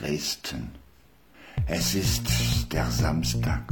Dresden. 0.00 0.70
Es 1.66 1.94
ist 1.94 2.72
der 2.72 2.90
Samstag, 2.90 3.70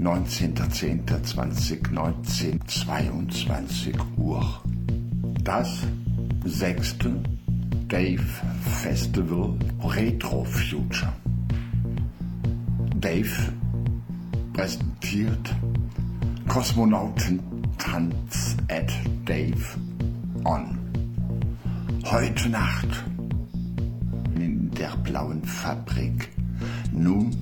19.10.2019, 0.00 2.66
22 2.66 3.94
Uhr. 4.16 4.62
Das 5.44 5.80
sechste 6.46 7.22
Dave 7.88 8.24
Festival 8.80 9.58
Retro 9.84 10.44
Future. 10.44 11.12
Dave 12.96 13.52
präsentiert 14.54 15.54
Kosmonautentanz 16.48 18.56
at 18.70 18.90
Dave 19.26 19.76
on. 20.44 20.78
Heute 22.04 22.48
Nacht 22.48 23.04
der 24.78 24.96
blauen 25.02 25.44
Fabrik, 25.44 26.30
nun 26.92 27.34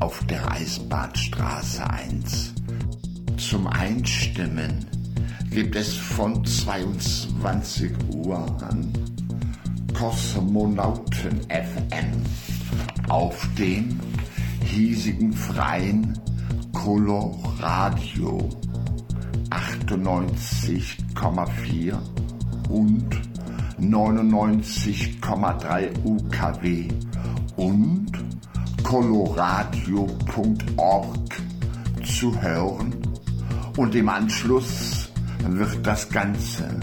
auf 0.00 0.24
der 0.24 0.50
Eisbahnstraße 0.50 1.88
1. 1.88 2.54
Zum 3.36 3.66
Einstimmen 3.66 4.86
gibt 5.50 5.76
es 5.76 5.94
von 5.94 6.42
22 6.44 7.92
Uhr 8.14 8.38
an 8.62 8.90
Kosmonauten 9.92 11.42
FM 11.42 12.22
auf 13.08 13.46
dem 13.58 14.00
hiesigen 14.64 15.32
freien 15.32 16.18
Coloradio 16.72 18.48
98,4 19.50 21.98
und 22.70 23.31
99,3 23.80 25.90
UKW 26.04 26.88
und 27.56 28.12
coloradio.org 28.82 31.42
zu 32.04 32.38
hören 32.40 32.94
und 33.76 33.94
im 33.94 34.08
Anschluss 34.08 35.12
wird 35.48 35.86
das 35.86 36.08
Ganze 36.08 36.80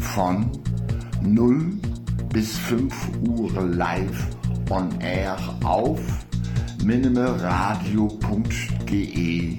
von 0.00 0.50
0 1.22 1.78
bis 2.32 2.58
5 2.58 2.92
Uhr 3.28 3.62
live 3.62 4.26
on 4.70 5.00
air 5.00 5.36
auf 5.64 6.00
minimalradio.de 6.84 9.56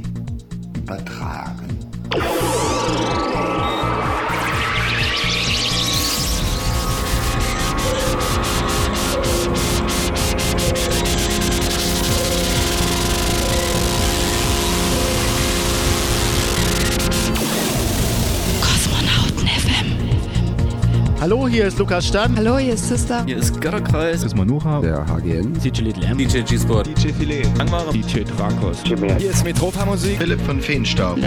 übertragen. 0.77 1.67
Hallo, 21.21 21.49
hier 21.49 21.65
ist 21.65 21.77
Lukas 21.77 22.07
Stan. 22.07 22.33
Hallo, 22.37 22.57
hier 22.59 22.75
ist 22.75 22.87
Sister. 22.87 23.25
Hier 23.25 23.35
ist 23.35 23.59
Götterkreis. 23.59 24.23
ist 24.23 24.37
Manuha. 24.37 24.79
Der 24.79 25.05
HGN. 25.05 25.51
DJ 25.53 25.81
Little 25.81 26.05
M. 26.05 26.17
DJ 26.17 26.39
G-Sport. 26.43 26.87
DJ 26.87 27.09
Filet. 27.09 27.43
Langmare. 27.57 27.91
DJ 27.91 28.23
Drakos. 28.23 28.77
Hier 28.85 29.29
ist 29.29 29.43
Metropa 29.43 29.83
Musik. 29.85 30.17
Philipp 30.17 30.39
von 30.39 30.61
Feenstaub. 30.61 31.17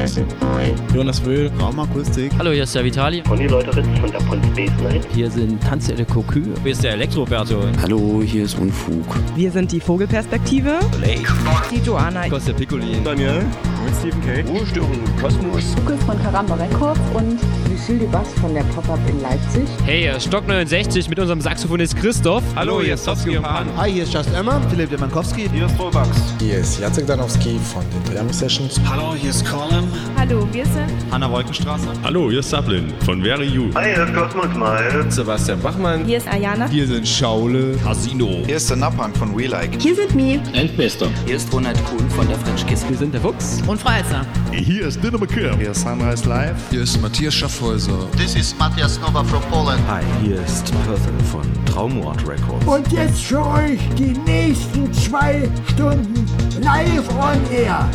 Jonas 0.95 1.23
Wöhl. 1.27 1.51
Raumakustik. 1.61 2.33
Hallo, 2.39 2.53
hier 2.53 2.63
ist 2.63 2.75
der 2.75 2.85
Vitali. 2.85 3.21
Conny 3.21 3.47
Leuteritz 3.47 3.87
von 4.27 4.41
der 4.41 4.49
Space 4.49 4.83
Night. 4.83 5.07
Hier 5.15 5.31
sind 5.31 5.63
Tanze 5.63 5.95
de 5.95 6.07
Cocu. 6.07 6.41
Hier 6.63 6.73
ist 6.73 6.83
der 6.83 6.93
Elektroberto. 6.93 7.63
Hallo, 7.83 8.23
hier 8.25 8.45
ist 8.45 8.59
Unfug. 8.59 9.05
Wir 9.37 9.53
sind 9.53 9.73
die 9.73 9.81
Vogelperspektive. 9.81 10.81
Blake. 10.99 11.29
Die 11.71 11.87
Joanna. 11.87 12.31
Costa 12.31 12.55
Piccolin. 12.55 13.05
Daniel. 13.05 13.45
Und 13.85 13.95
Stephen 13.99 14.23
K. 14.23 14.41
Ruhestörung 14.51 14.99
Kosmos. 15.21 15.77
Lukas 15.77 16.03
von 16.05 16.23
Karamba 16.23 16.55
Records 16.55 17.01
und 17.13 17.39
Lucille 17.83 17.99
Dubas 17.99 18.29
von 18.41 18.55
der 18.55 18.63
Pop-Up 18.63 19.01
in 19.09 19.21
Leipzig. 19.23 19.65
Hey, 19.85 20.03
hier 20.03 20.17
ist 20.17 20.27
Stock 20.27 20.47
69 20.47 21.09
mit 21.09 21.19
unserem 21.19 21.41
Saxophonist 21.41 21.97
Christoph. 21.97 22.45
Hallo, 22.55 22.81
hier 22.81 22.95
ist 22.95 23.09
und 23.09 23.43
Pan. 23.43 23.67
Hi, 23.77 23.91
hier 23.91 24.05
ist 24.05 24.13
Just 24.13 24.33
Emma. 24.33 24.61
Philipp 24.71 24.91
Demankowski. 24.91 25.49
Hier 25.53 25.67
ist 25.67 25.77
Robax. 25.81 26.09
Hier 26.39 26.59
ist 26.59 26.79
Jacek 26.79 27.09
Danowski 27.09 27.59
von 27.59 27.83
den 27.91 28.05
Triamo 28.05 28.33
Sessions. 28.33 28.81
Hallo, 28.89 29.17
hier 29.17 29.31
ist 29.31 29.45
Colin. 29.45 29.89
Hallo, 30.17 30.47
wir 30.53 30.65
sind 30.65 30.93
Hanna 31.11 31.29
Wolkenstraße. 31.29 31.89
Hallo, 32.05 32.31
hier 32.31 32.39
ist 32.39 32.51
Sablin 32.51 32.93
von 33.05 33.21
Very 33.21 33.47
You. 33.47 33.71
Hi, 33.75 33.95
hier 33.95 34.05
ist 34.05 34.15
Cosmos 34.15 34.55
Mal. 34.57 35.11
Sebastian 35.11 35.61
Bachmann. 35.61 36.05
Hier 36.05 36.19
ist 36.19 36.29
Ayana. 36.29 36.69
Hier 36.69 36.87
sind 36.87 37.09
Schaule. 37.09 37.77
Casino. 37.83 38.45
Hier 38.47 38.59
ist 38.59 38.71
der 38.71 38.77
Napalm 38.77 39.13
von 39.15 39.37
We 39.37 39.49
Like. 39.49 39.83
Hier 39.83 39.97
sind 39.97 40.15
Mi. 40.15 40.41
Endbester. 40.53 41.09
Hier 41.27 41.35
ist 41.35 41.53
Ronald 41.53 41.85
Kuhn 41.85 42.09
von 42.11 42.29
der 42.29 42.39
French 42.39 42.65
Kiss. 42.65 42.89
Wir 42.89 42.97
sind 42.97 43.13
der 43.13 43.21
Fuchs. 43.21 43.61
Und 43.67 43.81
Frau 43.81 43.91
Elster. 43.91 44.25
Hier 44.53 44.87
ist 44.87 45.03
Dinner 45.03 45.19
McKim. 45.19 45.59
Hier 45.59 45.71
ist 45.71 45.81
Sunrise 45.81 46.29
Live. 46.29 46.57
Hier 46.71 46.83
ist 46.83 47.01
Matthias 47.01 47.33
Schaffhäuser. 47.35 48.07
This 48.19 48.35
is 48.37 48.55
Matthias 48.59 49.01
Nova 49.01 49.25
from 49.25 49.41
Poland. 49.51 49.81
Hi, 49.89 50.03
hier 50.23 50.37
ist 50.45 50.71
Perthel 50.85 51.19
von 51.31 51.43
Traumort 51.65 52.21
Records. 52.29 52.67
Und 52.67 52.93
jetzt 52.93 53.25
für 53.25 53.45
euch 53.47 53.81
die 53.97 54.13
nächsten 54.27 54.93
zwei 54.93 55.49
Stunden 55.73 56.27
live 56.61 57.09
on 57.17 57.41
air 57.51 57.89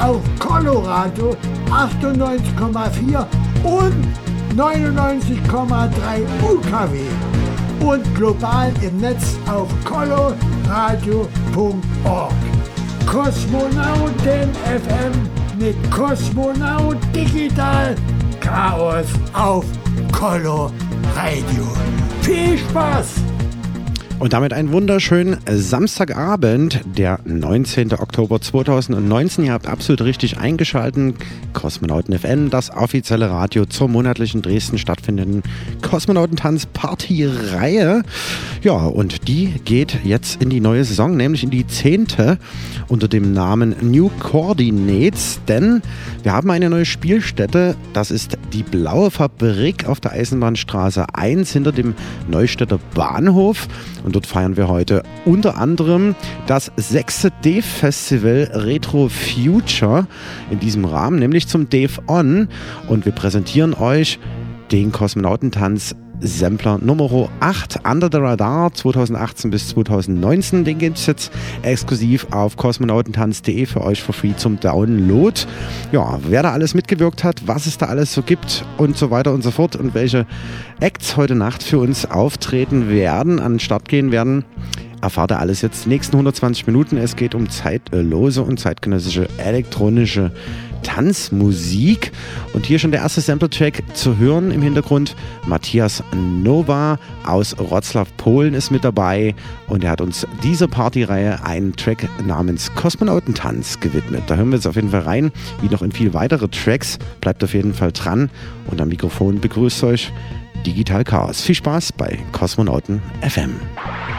auf 0.00 0.20
Colorado 0.40 1.36
98,4 1.70 3.24
und 3.62 3.94
99,3 4.56 6.26
UKW 6.42 6.98
und 7.80 8.14
global 8.16 8.72
im 8.82 8.96
Netz 8.98 9.36
auf 9.46 9.68
coloradio.org. 9.84 10.34
Kosmonauten 13.06 14.50
FM 14.64 15.41
mit 15.62 15.90
Kosmonaut 15.92 16.96
Digital 17.14 17.94
Chaos 18.40 19.06
auf 19.32 19.64
Color 20.10 20.72
Radio. 21.14 21.64
Viel 22.20 22.58
Spaß! 22.58 23.31
Und 24.22 24.32
damit 24.34 24.52
einen 24.52 24.70
wunderschönen 24.70 25.38
Samstagabend, 25.50 26.82
der 26.96 27.18
19. 27.24 27.92
Oktober 27.94 28.40
2019. 28.40 29.46
Ihr 29.46 29.52
habt 29.52 29.66
absolut 29.66 30.02
richtig 30.02 30.38
eingeschalten. 30.38 31.14
Kosmonauten 31.54 32.14
FN, 32.14 32.48
das 32.48 32.70
offizielle 32.70 33.30
Radio 33.30 33.66
zur 33.66 33.88
monatlichen 33.88 34.40
Dresden 34.40 34.78
stattfindenden 34.78 35.42
Kosmonautentanz-Party-Reihe. 35.82 38.04
Ja, 38.62 38.86
und 38.86 39.26
die 39.26 39.54
geht 39.64 39.98
jetzt 40.04 40.40
in 40.40 40.50
die 40.50 40.60
neue 40.60 40.84
Saison, 40.84 41.16
nämlich 41.16 41.42
in 41.42 41.50
die 41.50 41.66
zehnte 41.66 42.38
unter 42.86 43.08
dem 43.08 43.32
Namen 43.32 43.74
New 43.80 44.08
Coordinates, 44.20 45.40
denn 45.48 45.82
wir 46.22 46.32
haben 46.32 46.48
eine 46.52 46.70
neue 46.70 46.84
Spielstätte. 46.84 47.74
Das 47.92 48.12
ist 48.12 48.38
die 48.52 48.62
Blaue 48.62 49.10
Fabrik 49.10 49.88
auf 49.88 49.98
der 49.98 50.12
Eisenbahnstraße 50.12 51.06
1 51.12 51.52
hinter 51.52 51.72
dem 51.72 51.94
Neustädter 52.30 52.78
Bahnhof. 52.94 53.66
Und 54.04 54.11
dort 54.12 54.26
feiern 54.26 54.56
wir 54.56 54.68
heute 54.68 55.02
unter 55.24 55.56
anderem 55.56 56.14
das 56.46 56.70
sechste 56.76 57.30
Dave-Festival 57.42 58.50
Retro 58.52 59.08
Future 59.08 60.06
in 60.50 60.60
diesem 60.60 60.84
Rahmen, 60.84 61.18
nämlich 61.18 61.48
zum 61.48 61.68
Dave 61.68 62.00
On. 62.06 62.48
Und 62.88 63.04
wir 63.04 63.12
präsentieren 63.12 63.74
euch 63.74 64.18
den 64.70 64.92
Kosmonautentanz 64.92 65.94
Sampler 66.22 66.78
Nummer 66.78 67.28
8 67.40 67.80
Under 67.84 68.08
the 68.10 68.18
Radar 68.18 68.72
2018 68.72 69.50
bis 69.50 69.68
2019. 69.68 70.64
Den 70.64 70.78
gibt 70.78 70.98
es 70.98 71.06
jetzt 71.06 71.32
exklusiv 71.62 72.26
auf 72.30 72.56
kosmonautentanz.de 72.56 73.66
für 73.66 73.82
euch 73.82 74.02
for 74.02 74.14
free 74.14 74.34
zum 74.36 74.60
Download. 74.60 75.40
Ja, 75.90 76.20
wer 76.28 76.42
da 76.42 76.52
alles 76.52 76.74
mitgewirkt 76.74 77.24
hat, 77.24 77.46
was 77.46 77.66
es 77.66 77.78
da 77.78 77.86
alles 77.86 78.14
so 78.14 78.22
gibt 78.22 78.64
und 78.78 78.96
so 78.96 79.10
weiter 79.10 79.32
und 79.32 79.42
so 79.42 79.50
fort 79.50 79.74
und 79.76 79.94
welche 79.94 80.26
Acts 80.80 81.16
heute 81.16 81.34
Nacht 81.34 81.62
für 81.62 81.78
uns 81.78 82.08
auftreten 82.08 82.88
werden, 82.88 83.40
an 83.40 83.54
den 83.54 83.60
Start 83.60 83.88
gehen 83.88 84.12
werden, 84.12 84.44
erfahrt 85.00 85.32
ihr 85.32 85.40
alles 85.40 85.60
jetzt 85.60 85.84
die 85.84 85.88
nächsten 85.88 86.14
120 86.14 86.66
Minuten. 86.66 86.96
Es 86.96 87.16
geht 87.16 87.34
um 87.34 87.50
zeitlose 87.50 88.42
und 88.42 88.60
zeitgenössische 88.60 89.28
elektronische 89.38 90.30
Tanzmusik. 90.82 92.12
Und 92.52 92.66
hier 92.66 92.78
schon 92.78 92.90
der 92.90 93.00
erste 93.00 93.20
Sample-Track 93.20 93.82
zu 93.94 94.18
hören 94.18 94.50
im 94.50 94.62
Hintergrund. 94.62 95.16
Matthias 95.46 96.02
Nova 96.14 96.98
aus 97.24 97.56
Wroclaw, 97.58 98.06
Polen 98.16 98.54
ist 98.54 98.70
mit 98.70 98.84
dabei 98.84 99.34
und 99.68 99.84
er 99.84 99.90
hat 99.90 100.00
uns 100.00 100.26
dieser 100.42 100.68
Partyreihe 100.68 101.44
einen 101.44 101.74
Track 101.76 102.08
namens 102.26 102.74
Kosmonautentanz 102.74 103.80
gewidmet. 103.80 104.22
Da 104.26 104.36
hören 104.36 104.50
wir 104.50 104.56
jetzt 104.56 104.66
auf 104.66 104.76
jeden 104.76 104.90
Fall 104.90 105.00
rein, 105.00 105.32
wie 105.60 105.68
noch 105.68 105.82
in 105.82 105.92
viel 105.92 106.14
weitere 106.14 106.48
Tracks. 106.48 106.98
Bleibt 107.20 107.42
auf 107.42 107.54
jeden 107.54 107.74
Fall 107.74 107.92
dran 107.92 108.30
und 108.70 108.80
am 108.80 108.88
Mikrofon 108.88 109.40
begrüßt 109.40 109.84
euch 109.84 110.12
Digital 110.66 111.04
Chaos. 111.04 111.42
Viel 111.42 111.54
Spaß 111.54 111.92
bei 111.92 112.18
Kosmonauten 112.32 113.02
FM. 113.22 113.54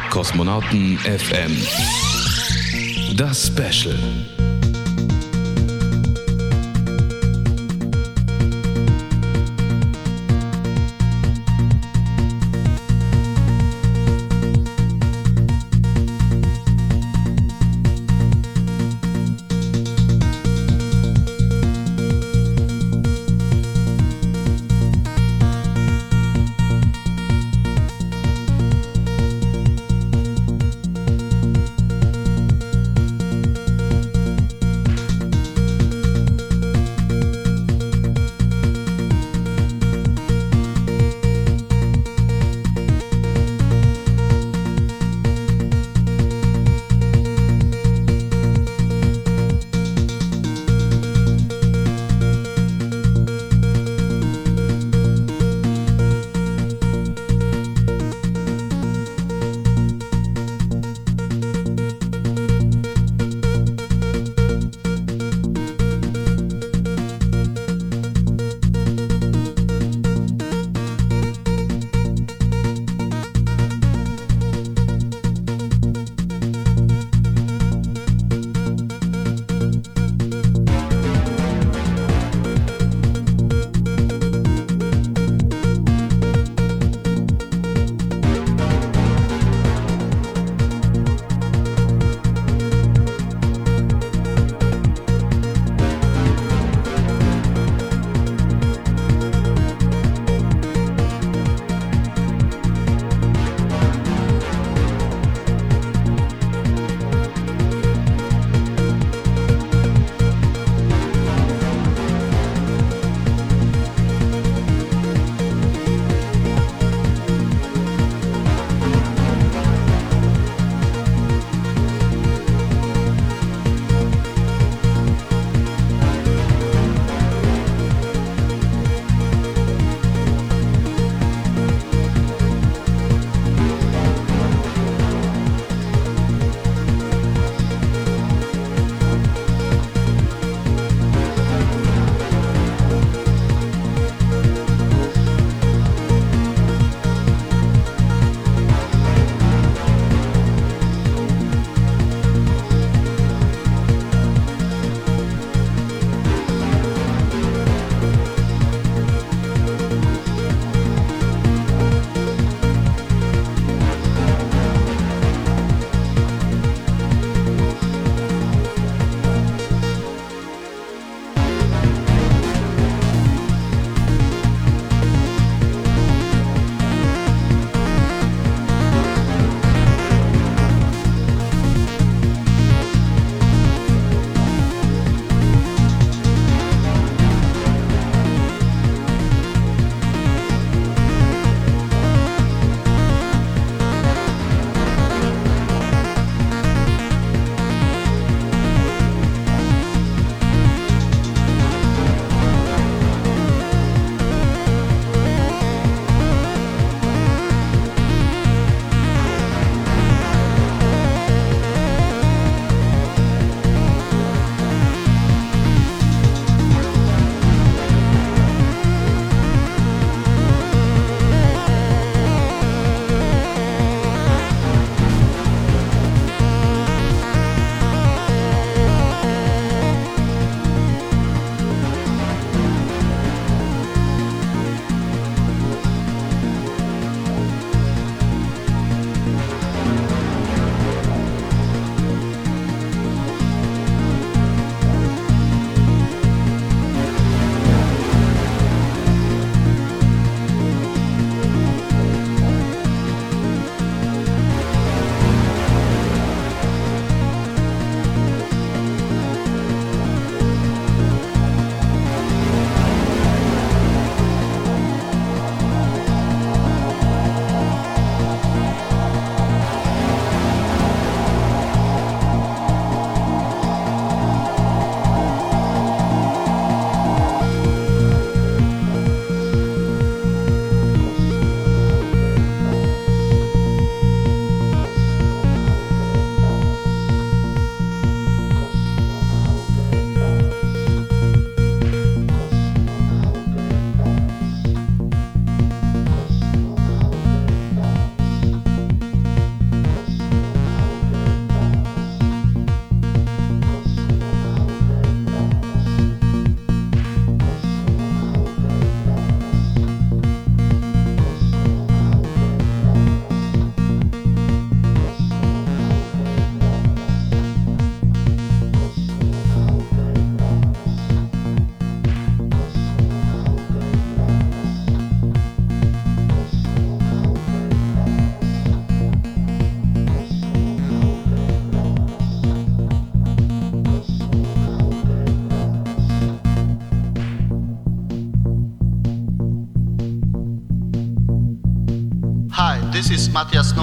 Kosmonauten 0.09 0.97
FM. 0.97 1.51
Das 3.15 3.47
Special. 3.47 4.42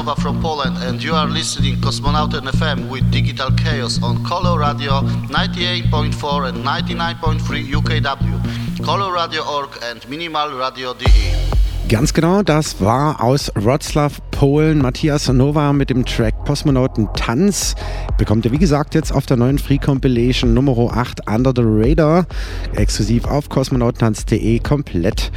Matthias 0.00 0.07
Nova 0.07 0.21
from 0.21 0.40
Poland, 0.40 0.76
and 0.83 1.02
you 1.02 1.14
are 1.14 1.28
listening 1.28 1.76
Cosmonauten 1.80 2.49
FM 2.49 2.88
with 2.88 3.11
Digital 3.11 3.50
Chaos 3.52 4.02
on 4.02 4.23
Color 4.25 4.59
Radio 4.59 5.02
98.4 5.28 6.49
and 6.49 6.64
99.3 6.64 7.71
UKW, 7.71 8.40
colorradio.org 8.78 9.71
and 9.83 10.00
minimalradio.de. 10.09 11.61
Ganz 11.88 12.12
genau, 12.14 12.42
das 12.42 12.80
war 12.80 13.21
aus 13.21 13.50
Wroclaw, 13.57 14.12
Polen, 14.30 14.78
Matthias 14.78 15.28
Nova 15.28 15.73
mit 15.73 15.90
dem 15.90 16.07
Track 16.07 16.47
Kosmonauten 16.47 17.09
Tanz. 17.16 17.75
Bekommt 18.16 18.45
ihr, 18.45 18.52
wie 18.52 18.59
gesagt, 18.59 18.95
jetzt 18.95 19.12
auf 19.12 19.26
der 19.26 19.37
neuen 19.37 19.59
Free 19.59 19.78
Compilation 19.78 20.54
Nummer 20.54 20.97
8 20.97 21.28
Under 21.28 21.52
the 21.54 21.62
Radar, 21.64 22.26
exklusiv 22.75 23.25
auf 23.25 23.49
kosmonautentanz.de, 23.49 24.61
komplett 24.61 25.33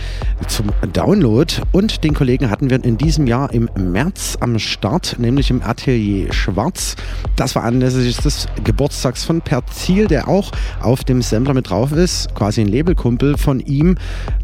zum 0.48 0.72
Download. 0.94 1.54
Und 1.72 2.04
den 2.04 2.14
Kollegen 2.14 2.50
hatten 2.50 2.70
wir 2.70 2.84
in 2.84 2.98
diesem 2.98 3.28
Jahr 3.28 3.54
im 3.54 3.70
März 3.78 4.38
am 4.40 4.60
Start, 4.60 5.16
nämlich 5.20 5.50
im 5.50 5.62
Atelier 5.62 6.32
Schwarz. 6.34 6.96
Das 7.36 7.56
war 7.56 7.64
anlässlich 7.64 8.18
des 8.18 8.48
Geburtstags 8.64 9.24
von 9.24 9.42
Perzil, 9.42 10.08
der 10.08 10.28
auch 10.28 10.52
auf 10.82 11.04
dem 11.04 11.22
Sampler 11.22 11.54
mit 11.54 11.70
drauf 11.70 11.92
ist, 11.92 12.34
quasi 12.36 12.62
ein 12.62 12.68
Labelkumpel 12.68 13.38
von 13.38 13.60
ihm 13.60 13.98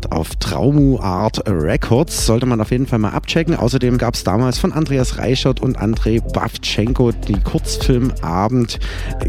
auf 0.09 0.35
Traumu 0.35 0.99
Art 0.99 1.43
Records. 1.47 2.25
Sollte 2.25 2.45
man 2.45 2.61
auf 2.61 2.71
jeden 2.71 2.87
Fall 2.87 2.99
mal 2.99 3.11
abchecken. 3.11 3.55
Außerdem 3.55 3.97
gab 3.97 4.15
es 4.15 4.23
damals 4.23 4.57
von 4.57 4.73
Andreas 4.73 5.17
Reichert 5.17 5.61
und 5.61 5.77
Andrei 5.77 6.19
Bavchenko 6.19 7.11
die 7.11 7.39
Kurzfilmabend 7.39 8.79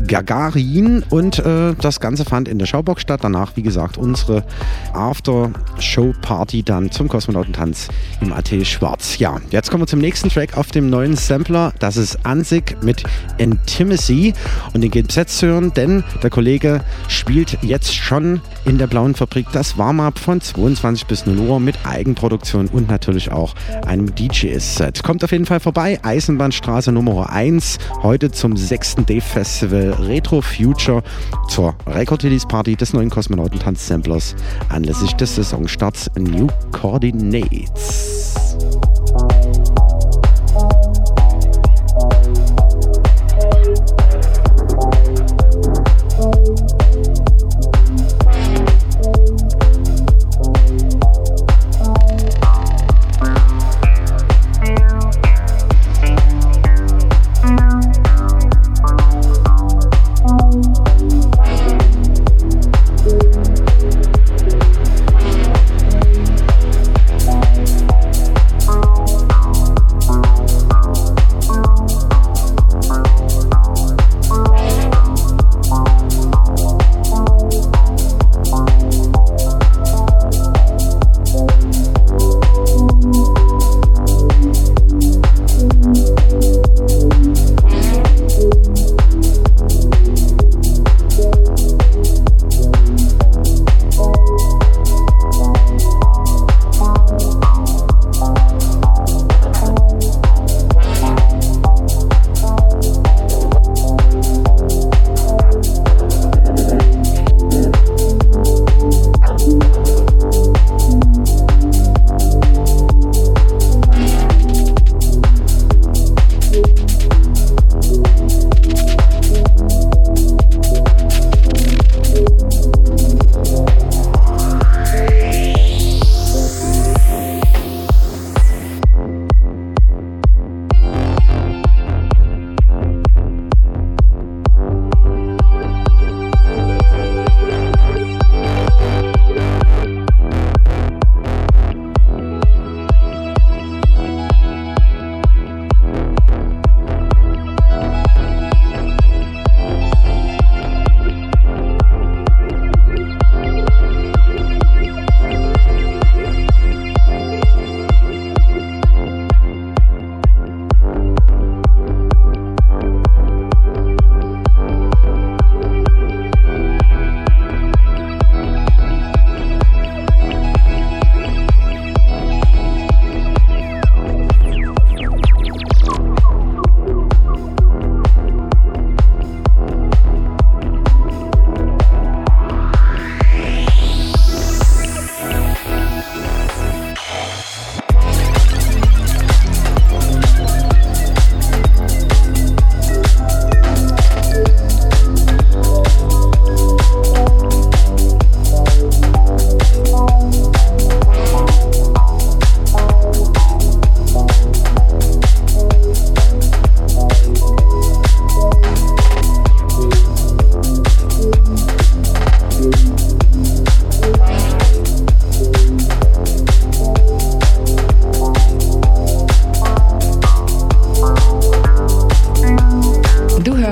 Gagarin 0.06 1.02
und 1.10 1.38
äh, 1.40 1.74
das 1.80 2.00
Ganze 2.00 2.24
fand 2.24 2.48
in 2.48 2.58
der 2.58 2.66
Schaubox 2.66 3.02
statt. 3.02 3.20
Danach, 3.22 3.56
wie 3.56 3.62
gesagt, 3.62 3.98
unsere 3.98 4.44
After-Show-Party 4.92 6.59
dann 6.62 6.90
zum 6.90 7.08
Kosmonautentanz 7.08 7.88
im 8.20 8.32
AT 8.32 8.50
Schwarz. 8.66 9.18
Ja, 9.18 9.38
jetzt 9.50 9.70
kommen 9.70 9.82
wir 9.82 9.86
zum 9.86 10.00
nächsten 10.00 10.28
Track 10.28 10.56
auf 10.56 10.68
dem 10.70 10.90
neuen 10.90 11.16
Sampler. 11.16 11.72
Das 11.78 11.96
ist 11.96 12.24
Ansig 12.24 12.76
mit 12.82 13.02
Intimacy 13.38 14.34
und 14.72 14.82
den 14.82 14.90
geht 14.90 15.12
jetzt 15.14 15.42
hören, 15.42 15.72
denn 15.74 16.04
der 16.22 16.30
Kollege 16.30 16.82
spielt 17.08 17.58
jetzt 17.62 17.94
schon 17.94 18.40
in 18.64 18.78
der 18.78 18.86
Blauen 18.86 19.14
Fabrik 19.14 19.46
das 19.52 19.78
Warm-Up 19.78 20.18
von 20.18 20.40
22 20.40 21.06
bis 21.06 21.26
0 21.26 21.38
Uhr 21.38 21.60
mit 21.60 21.76
Eigenproduktion 21.84 22.66
und 22.68 22.88
natürlich 22.88 23.32
auch 23.32 23.54
einem 23.86 24.14
DJ-Set. 24.14 25.02
Kommt 25.02 25.24
auf 25.24 25.32
jeden 25.32 25.46
Fall 25.46 25.60
vorbei. 25.60 25.98
Eisenbahnstraße 26.02 26.92
Nummer 26.92 27.30
1. 27.30 27.78
Heute 28.02 28.30
zum 28.30 28.56
6. 28.56 28.96
Day 29.06 29.20
Festival 29.20 29.94
Retro 30.00 30.40
Future 30.42 31.02
zur 31.48 31.74
Record 31.86 32.24
Release 32.24 32.46
Party 32.46 32.76
des 32.76 32.92
neuen 32.92 33.10
Kosmonautentanz-Samplers 33.10 34.34
anlässlich 34.68 35.12
des 35.14 35.36
Saisonstarts 35.36 36.10
New 36.18 36.48
Coordinates. 36.72 38.56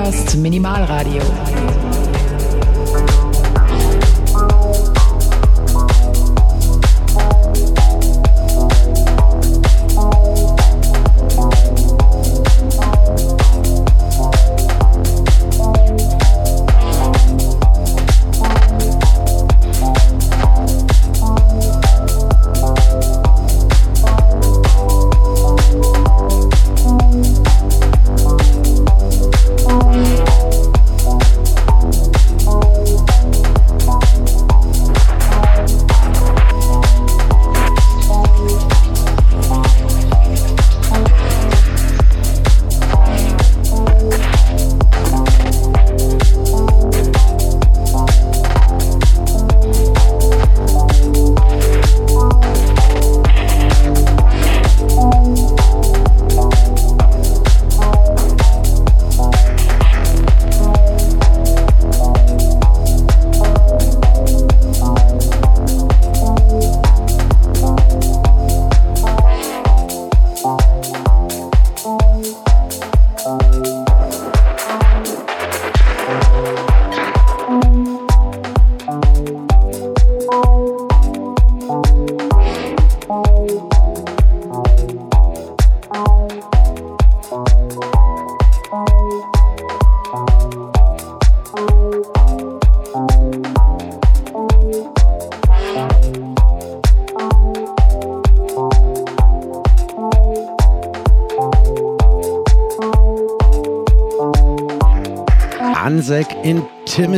Podcast 0.09 0.37
Minimalradio. 0.37 2.18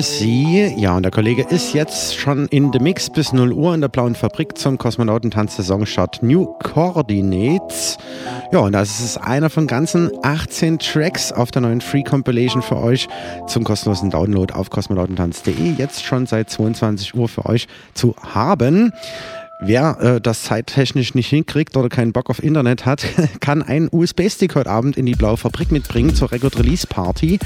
Intimacy. 0.01 0.73
Ja, 0.77 0.95
und 0.95 1.03
der 1.03 1.11
Kollege 1.11 1.43
ist 1.43 1.73
jetzt 1.73 2.15
schon 2.15 2.47
in 2.47 2.71
the 2.73 2.79
Mix 2.79 3.07
bis 3.07 3.33
0 3.33 3.53
Uhr 3.53 3.75
in 3.75 3.81
der 3.81 3.87
Blauen 3.87 4.15
Fabrik 4.15 4.57
zum 4.57 4.79
Kosmonautentanz 4.79 5.57
Saisonstart 5.57 6.23
New 6.23 6.47
Coordinates. 6.63 7.97
Ja, 8.51 8.59
und 8.59 8.71
das 8.71 8.99
ist 8.99 9.17
einer 9.17 9.51
von 9.51 9.67
ganzen 9.67 10.09
18 10.23 10.79
Tracks 10.79 11.31
auf 11.31 11.51
der 11.51 11.61
neuen 11.61 11.81
Free 11.81 12.01
Compilation 12.01 12.63
für 12.63 12.77
euch 12.77 13.07
zum 13.47 13.63
kostenlosen 13.63 14.09
Download 14.09 14.51
auf 14.51 14.71
kosmonautentanz.de. 14.71 15.73
Jetzt 15.77 16.03
schon 16.03 16.25
seit 16.25 16.49
22 16.49 17.13
Uhr 17.13 17.29
für 17.29 17.45
euch 17.45 17.67
zu 17.93 18.15
haben. 18.33 18.91
Wer 19.63 20.01
äh, 20.01 20.19
das 20.19 20.41
zeittechnisch 20.41 21.13
nicht 21.13 21.29
hinkriegt 21.29 21.77
oder 21.77 21.87
keinen 21.87 22.13
Bock 22.13 22.31
auf 22.31 22.41
Internet 22.41 22.87
hat, 22.87 23.05
kann 23.41 23.61
einen 23.61 23.89
USB-Stick 23.91 24.55
heute 24.55 24.71
Abend 24.71 24.97
in 24.97 25.05
die 25.05 25.13
Blaue 25.13 25.37
Fabrik 25.37 25.71
mitbringen 25.71 26.15
zur 26.15 26.31
Record 26.31 26.57
Release 26.57 26.87
Party. 26.87 27.37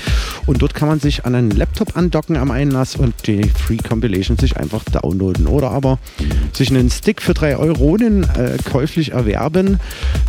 Und 0.46 0.62
dort 0.62 0.74
kann 0.74 0.88
man 0.88 1.02
sich 1.02 1.26
an 1.26 1.36
einen 1.36 1.52
Laptop 1.52 1.98
andocken 1.98 2.38
am 2.38 2.52
Einlass 2.52 2.96
und 2.96 3.28
die 3.28 3.44
Free 3.50 3.78
Compilation 3.78 4.38
sich 4.38 4.56
einfach 4.56 4.86
downloaden. 4.86 5.46
Oder 5.46 5.72
aber 5.72 6.00
sich 6.54 6.70
einen 6.70 6.90
Stick 6.90 7.22
für 7.22 7.34
3 7.34 7.58
Euronen 7.58 8.24
äh, 8.24 8.58
käuflich 8.64 9.12
erwerben. 9.12 9.82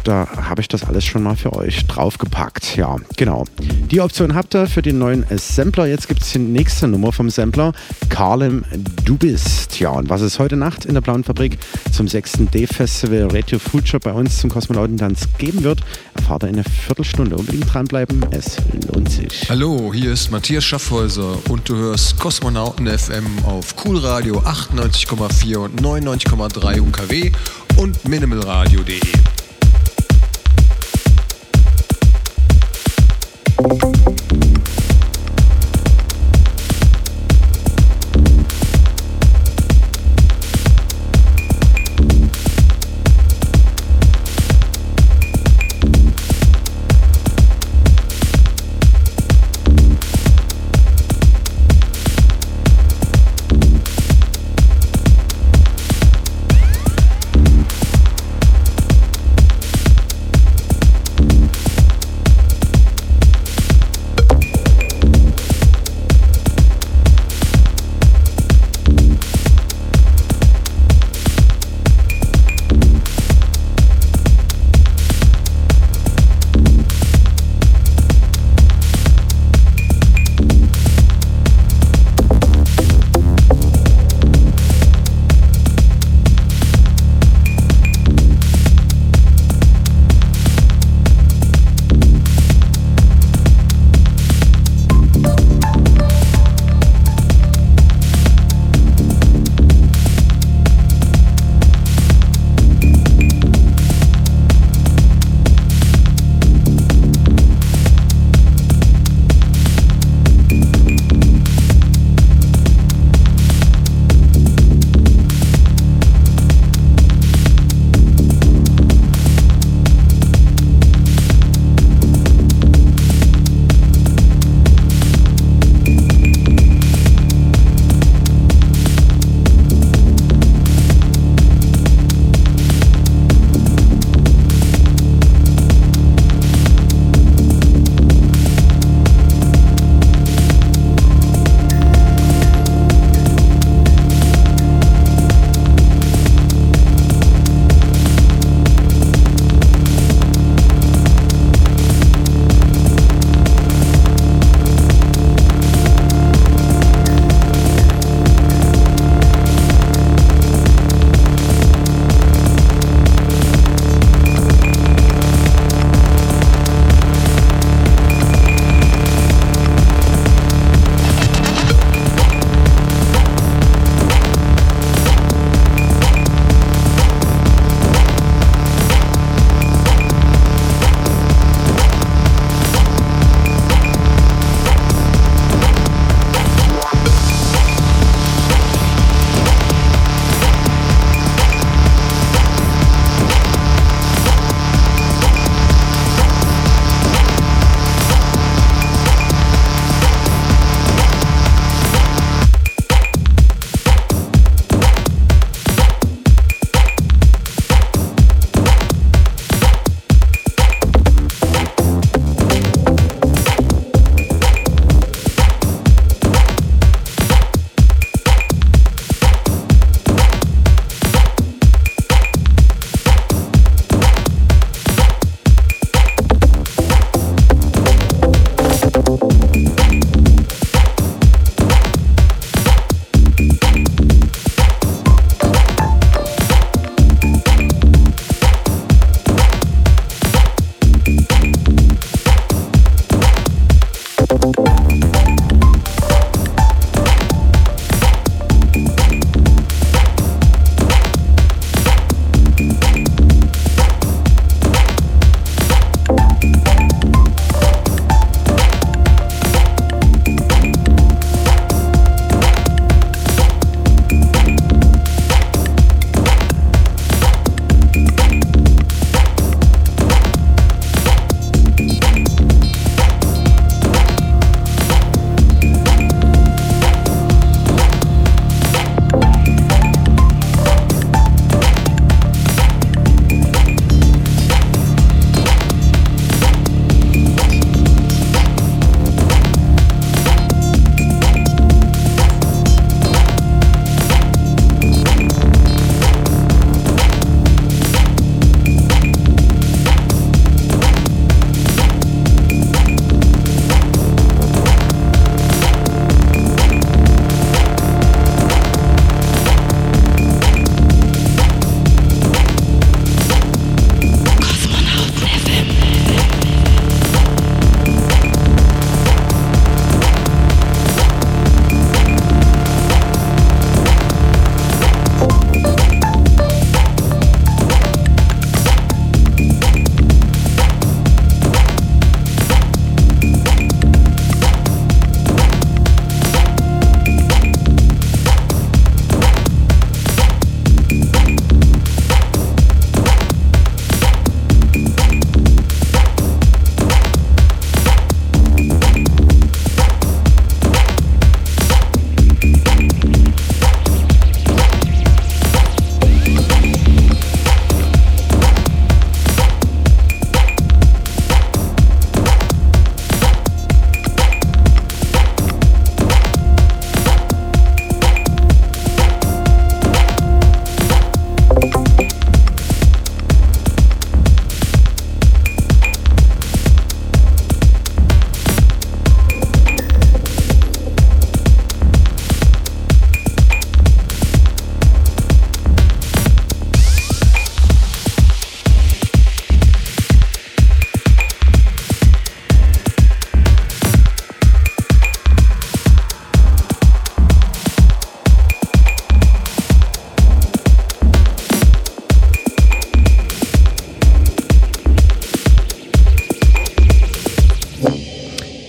Da 0.02 0.26
habe 0.42 0.62
ich 0.62 0.68
das 0.68 0.82
alles 0.82 1.04
schon 1.04 1.22
mal 1.22 1.36
für 1.36 1.52
euch 1.52 1.86
draufgepackt. 1.86 2.76
Ja, 2.76 2.96
genau. 3.16 3.44
Die 3.92 4.00
Option 4.00 4.34
habt 4.34 4.56
ihr 4.56 4.66
für 4.66 4.82
den 4.82 4.98
neuen 4.98 5.24
Sampler. 5.36 5.86
Jetzt 5.86 6.08
gibt 6.08 6.22
es 6.22 6.32
die 6.32 6.40
nächste 6.40 6.88
Nummer 6.88 7.12
vom 7.12 7.30
Sampler. 7.30 7.74
Carlem, 8.08 8.64
du 9.04 9.16
bist. 9.16 9.78
Ja, 9.78 9.90
und 9.90 10.10
was 10.10 10.20
ist 10.22 10.40
heute 10.40 10.56
Nacht 10.56 10.84
in 10.84 10.94
der 10.94 11.00
Blauen 11.00 11.22
Fabrik? 11.22 11.58
Zum 11.92 12.08
6. 12.08 12.32
D-Festival 12.52 13.28
Radio 13.30 13.58
Future 13.58 14.00
bei 14.00 14.12
uns 14.12 14.38
zum 14.38 14.50
Kosmonautentanz 14.50 15.28
geben 15.38 15.62
wird, 15.62 15.80
erfahrt 16.14 16.44
ihr 16.44 16.48
in 16.48 16.54
einer 16.56 16.64
Viertelstunde. 16.64 17.36
Unbedingt 17.36 17.72
dranbleiben, 17.72 18.24
es 18.30 18.56
lohnt 18.92 19.10
sich. 19.10 19.48
Hallo, 19.48 19.92
hier 19.92 20.12
ist 20.12 20.30
Matthias 20.30 20.64
Schaffhäuser 20.64 21.38
und 21.48 21.68
du 21.68 21.76
hörst 21.76 22.18
Kosmonauten 22.18 22.86
FM 22.86 23.26
auf 23.44 23.74
Cool 23.84 23.98
Radio 23.98 24.40
98,4 24.40 25.56
und 25.56 25.82
99,3 25.82 26.80
UKW 26.80 27.32
und 27.76 28.08
minimalradio.de. 28.08 29.00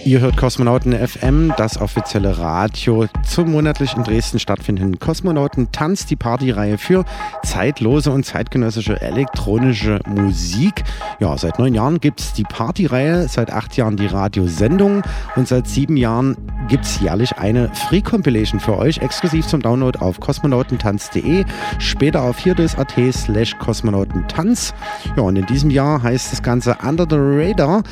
Ihr 0.08 0.22
hört 0.22 0.38
Kosmonauten 0.38 0.94
FM, 0.94 1.54
das 1.58 1.82
offizielle 1.82 2.38
Radio 2.38 3.08
zum 3.28 3.52
monatlich 3.52 3.94
in 3.98 4.06
Dresden 4.06 4.40
stattfindenden 4.40 5.00
Kosmonauten 5.00 5.74
Tanz, 5.74 6.06
die 6.06 6.16
Partyreihe 6.16 6.78
für 6.78 7.04
zeitlose 7.44 8.12
und 8.12 8.26
zeitgenössische 8.26 9.02
elektronische 9.02 10.00
Musik. 10.08 10.86
Ja, 11.20 11.38
seit 11.38 11.60
neun 11.60 11.74
Jahren 11.74 12.00
gibt 12.00 12.22
es 12.22 12.32
die 12.32 12.46
Partyreihe, 12.46 13.28
seit 13.28 13.52
acht 13.52 13.76
Jahren 13.76 13.98
die 13.98 14.06
Radiosendung 14.06 15.02
und 15.36 15.50
seit 15.50 15.68
sieben 15.68 15.98
Jahren 15.98 16.38
gibt 16.68 16.86
es 16.86 17.00
jährlich 17.00 17.38
eine 17.38 17.70
Free 17.74 18.02
Compilation 18.02 18.60
für 18.60 18.78
euch, 18.78 19.00
exklusiv 19.00 19.48
zum 19.48 19.62
Download 19.62 19.98
auf 20.00 20.20
kosmonautentanz.de, 20.20 21.46
später 21.80 22.22
auf 22.22 22.40
hierdis.at 22.40 22.94
slash 23.12 23.58
kosmonautentanz. 23.58 24.74
Ja, 25.16 25.24
und 25.24 25.36
in 25.36 25.46
diesem 25.46 25.70
Jahr 25.70 26.02
heißt 26.02 26.32
das 26.32 26.44
Ganze 26.44 26.78
Under 26.84 27.06
the 27.10 27.18
Radar 27.18 27.84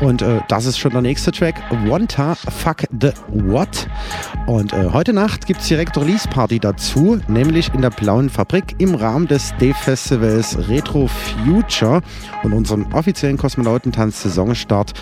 und 0.00 0.22
äh, 0.22 0.40
das 0.48 0.66
ist 0.66 0.78
schon 0.78 0.92
der 0.92 1.02
nächste 1.02 1.32
Track. 1.32 1.54
Wanta 1.86 2.34
Fuck 2.34 2.84
the 3.00 3.10
What. 3.28 3.88
Und 4.46 4.72
äh, 4.72 4.90
heute 4.92 5.12
Nacht 5.12 5.46
gibt 5.46 5.60
es 5.60 5.68
direkt 5.68 5.96
Release-Party 5.96 6.58
dazu, 6.58 7.20
nämlich 7.28 7.72
in 7.74 7.82
der 7.82 7.90
Blauen 7.90 8.30
Fabrik 8.30 8.74
im 8.78 8.94
Rahmen 8.94 9.26
des 9.26 9.54
Day-Festivals 9.60 10.68
Retro 10.68 11.08
Future 11.08 12.00
und 12.42 12.52
unserem 12.52 12.92
offiziellen 12.92 13.36
Kosmonautentanz-Saisonstart. 13.36 14.92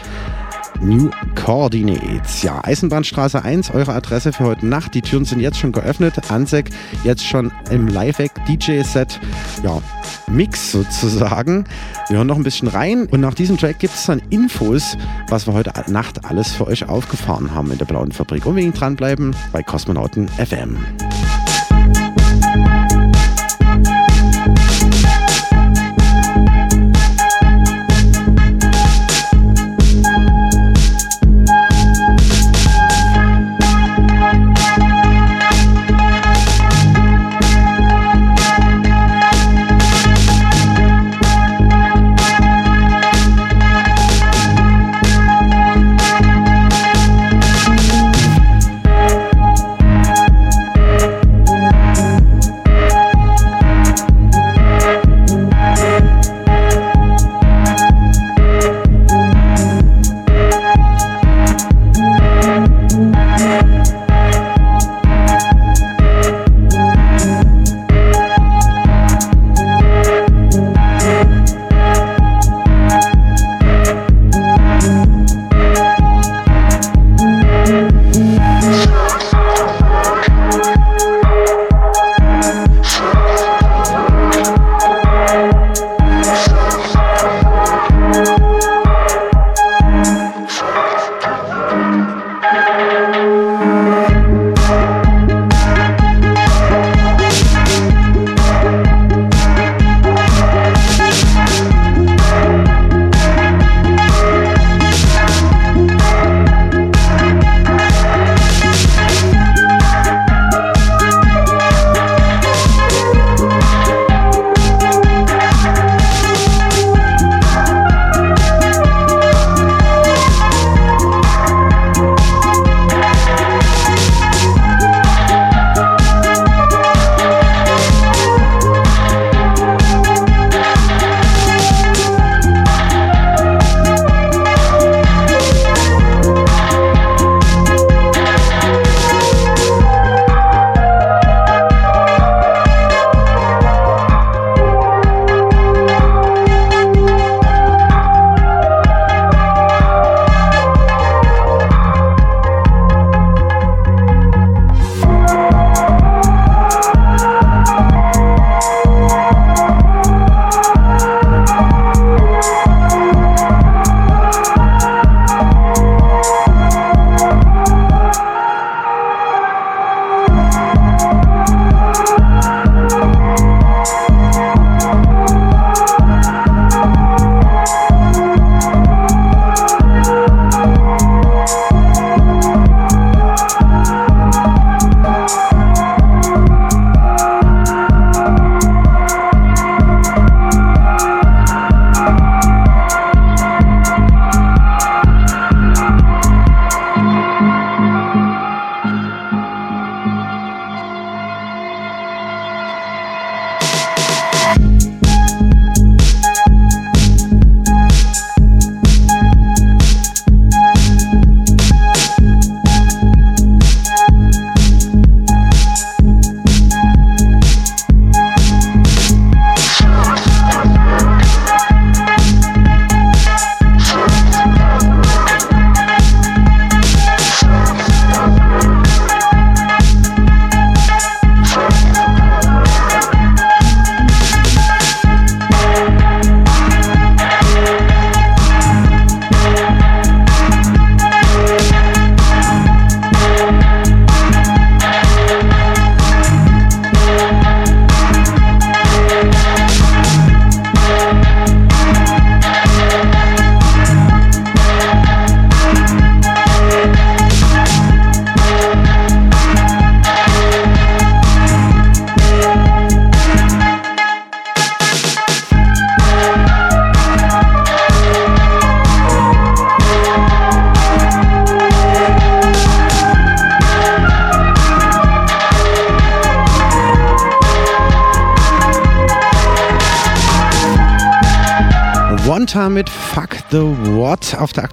New 0.80 1.11
Coordinates. 1.35 2.42
Ja, 2.42 2.61
Eisenbahnstraße 2.64 3.42
1, 3.44 3.72
eure 3.72 3.94
Adresse 3.94 4.32
für 4.32 4.44
heute 4.44 4.66
Nacht. 4.66 4.94
Die 4.94 5.02
Türen 5.02 5.24
sind 5.24 5.40
jetzt 5.40 5.58
schon 5.58 5.72
geöffnet. 5.72 6.30
Ansek 6.30 6.70
jetzt 7.04 7.24
schon 7.24 7.52
im 7.70 7.88
Live-DJ-Set. 7.88 9.20
Ja, 9.62 9.80
Mix 10.28 10.72
sozusagen. 10.72 11.64
Wir 12.08 12.18
hören 12.18 12.26
noch 12.26 12.37
ein 12.37 12.42
bisschen 12.42 12.68
rein 12.68 13.06
und 13.06 13.20
nach 13.20 13.35
diesem 13.35 13.58
Track 13.58 13.78
gibt 13.78 13.94
es 13.94 14.06
dann 14.06 14.20
Infos, 14.30 14.96
was 15.28 15.46
wir 15.46 15.54
heute 15.54 15.72
Nacht 15.90 16.24
alles 16.24 16.52
für 16.52 16.66
euch 16.66 16.88
aufgefahren 16.88 17.54
haben 17.54 17.70
in 17.70 17.78
der 17.78 17.87
Blauen 17.87 18.12
Fabrik. 18.12 18.46
Unbedingt 18.46 18.80
dranbleiben 18.80 19.37
bei 19.52 19.62
Kosmonauten 19.62 20.28
FM. 20.28 20.78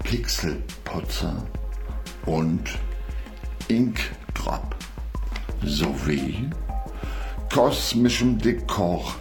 Pixelputzer 0.05 1.47
und 2.25 2.79
Inkdrop 3.69 4.75
sowie 5.63 6.49
kosmischem 7.53 8.39
Dekor 8.39 9.15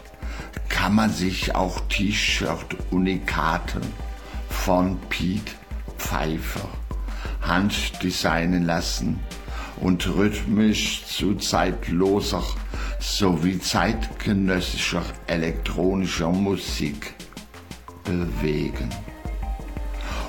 kann 0.70 0.96
man 0.96 1.12
sich 1.12 1.54
auch 1.54 1.82
T-Shirt-Unikate 1.90 3.82
von 4.50 4.98
Pete 5.10 5.52
Pfeiffer 5.98 6.70
handdesignen 7.42 8.66
lassen 8.66 9.20
und 9.82 10.08
rhythmisch 10.08 11.04
zu 11.06 11.36
zeitloser 11.36 12.44
sowie 13.00 13.60
zeitgenössischer 13.60 15.04
elektronischer 15.28 16.30
Musik 16.30 17.14
bewegen. 18.06 18.90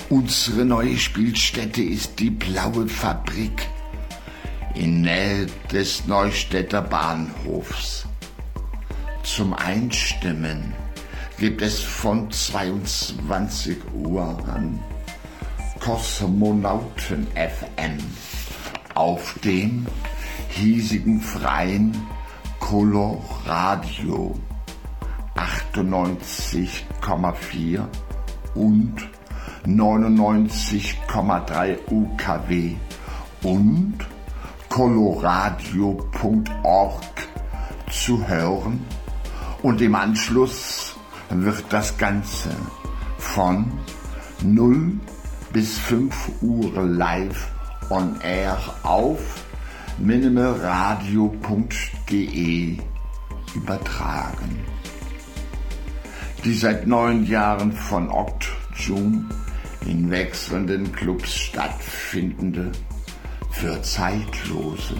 Unsere 0.08 0.64
neue 0.64 0.98
Spielstätte 0.98 1.82
ist 1.82 2.18
die 2.18 2.30
Blaue 2.30 2.88
Fabrik 2.88 3.68
in 4.74 5.02
Nähe 5.02 5.46
des 5.70 6.06
Neustädter 6.06 6.82
Bahnhofs. 6.82 8.06
Zum 9.22 9.54
Einstimmen 9.54 10.74
gibt 11.38 11.62
es 11.62 11.80
von 11.80 12.28
22 12.30 13.78
Uhr 13.94 14.38
an 14.48 14.78
Kosmonauten 15.80 17.26
FM 17.34 17.98
auf 18.94 19.34
dem 19.44 19.86
hiesigen 20.48 21.20
freien 21.20 21.96
Coloradio 22.60 24.38
98,4 25.34 27.84
und 28.54 28.94
99,3 29.66 31.78
UKW 31.90 32.76
und 33.42 33.98
coloradio.org 34.72 37.04
zu 37.90 38.26
hören 38.26 38.82
und 39.60 39.82
im 39.82 39.94
Anschluss 39.94 40.96
wird 41.28 41.64
das 41.68 41.98
Ganze 41.98 42.48
von 43.18 43.70
0 44.42 44.98
bis 45.52 45.78
5 45.78 46.30
Uhr 46.40 46.82
live 46.84 47.52
on 47.90 48.18
air 48.22 48.58
auf 48.82 49.44
minimalradio.de 49.98 52.78
übertragen. 53.54 54.58
Die 56.46 56.54
seit 56.54 56.86
neun 56.86 57.26
Jahren 57.26 57.72
von 57.72 58.08
Oct 58.08 58.50
in 59.84 60.10
wechselnden 60.10 60.90
Clubs 60.92 61.34
stattfindende, 61.34 62.72
für 63.52 63.80
zeitlose 63.82 64.96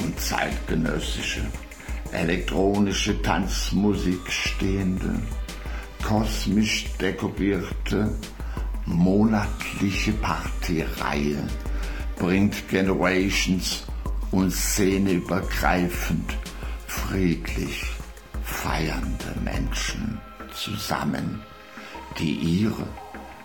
und 0.00 0.20
zeitgenössische 0.20 1.40
elektronische 2.12 3.22
Tanzmusik 3.22 4.30
stehende, 4.30 5.22
kosmisch 6.02 6.86
dekorierte, 7.00 8.14
monatliche 8.84 10.12
Partyreihe 10.12 11.42
bringt 12.16 12.68
Generations 12.68 13.84
und 14.30 14.52
szeneübergreifend 14.52 16.36
friedlich 16.86 17.84
feiernde 18.42 19.34
Menschen 19.44 20.20
zusammen, 20.52 21.40
die 22.18 22.32
ihre 22.32 22.86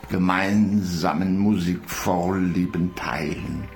gemeinsamen 0.09 1.37
Musikvorlieben 1.37 2.95
teilen 2.95 3.67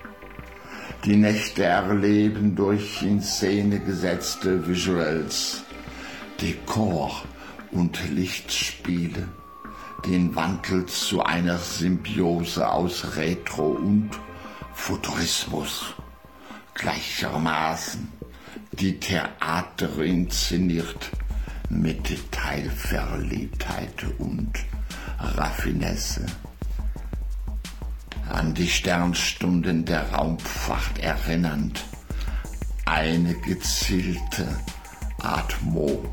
die 1.05 1.15
Nächte 1.15 1.63
erleben 1.63 2.55
durch 2.55 3.01
in 3.01 3.21
Szene 3.21 3.79
gesetzte 3.79 4.67
Visuals, 4.67 5.63
Dekor 6.41 7.23
und 7.71 7.99
Lichtspiele, 8.09 9.27
den 10.05 10.35
Wandel 10.35 10.85
zu 10.87 11.23
einer 11.23 11.57
Symbiose 11.57 12.69
aus 12.69 13.15
Retro 13.15 13.71
und 13.71 14.11
Futurismus. 14.73 15.93
Gleichermaßen 16.73 18.07
die 18.71 18.99
Theater 18.99 19.99
inszeniert 19.99 21.11
mit 21.69 22.09
Detailverliebtheit 22.09 24.05
und 24.17 24.53
Raffinesse 25.19 26.25
an 28.29 28.53
die 28.53 28.67
Sternstunden 28.67 29.85
der 29.85 30.11
Raumfahrt 30.11 30.99
erinnernd, 30.99 31.83
eine 32.85 33.33
gezielte 33.35 34.47
Atmo 35.19 36.03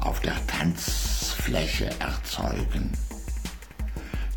auf 0.00 0.20
der 0.20 0.34
Tanzfläche 0.46 1.88
erzeugen. 2.00 2.92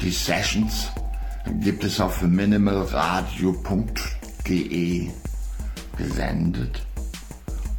Die 0.02 0.12
Sessions 0.12 0.90
gibt 1.62 1.84
es 1.84 2.00
auf 2.00 2.22
minimalradio.de 2.22 5.10
gesendet 5.98 6.86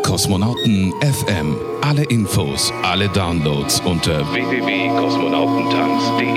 Kosmonauten 0.03 0.93
FM. 1.01 1.55
Alle 1.81 2.03
Infos, 2.03 2.71
alle 2.83 3.09
Downloads 3.09 3.79
unter 3.81 4.21
www.kosmonautentanz.de. 4.33 6.27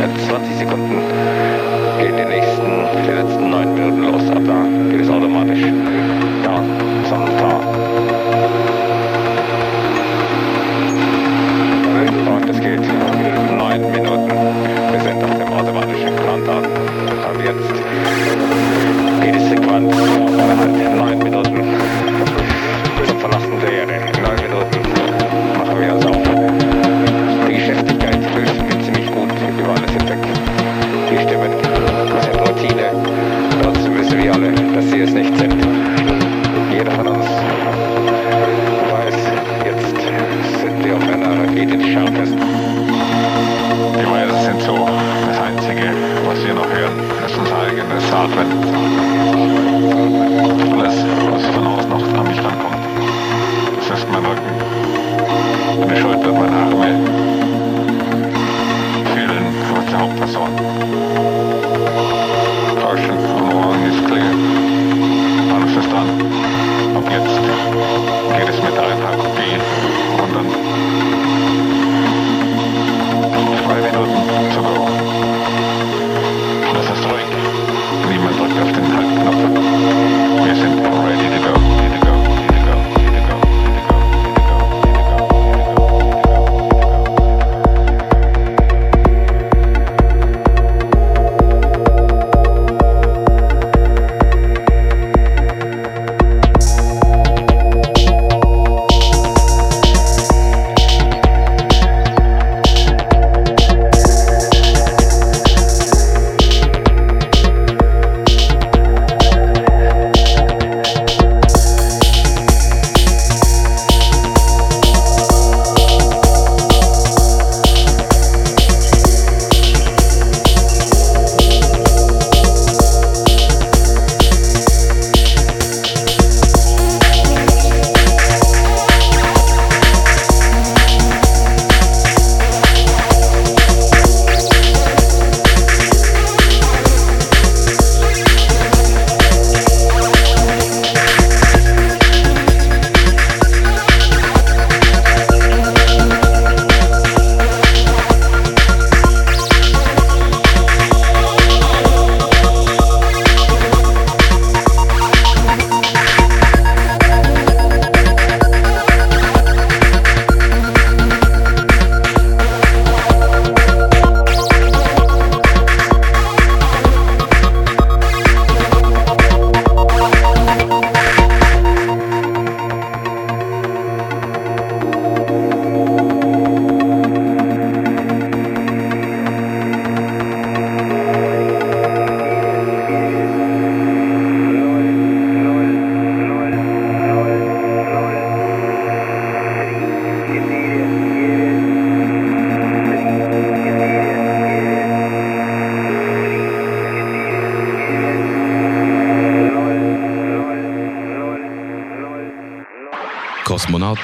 Jetzt 0.00 0.28
20 0.28 0.56
Sekunden. 0.56 0.98
Gehen 2.00 2.16
die 2.16 2.24
nächsten, 2.24 2.66
die 3.06 3.12
letzten 3.12 3.50
9 3.50 3.74
Minuten 3.74 4.02
los. 4.02 4.28
Ab 4.30 4.42
da 4.46 4.66
geht 4.90 5.02
es 5.02 5.08
automatisch. 5.08 5.62
Down, 6.42 6.64
zum 7.08 7.24
Down. 7.38 7.93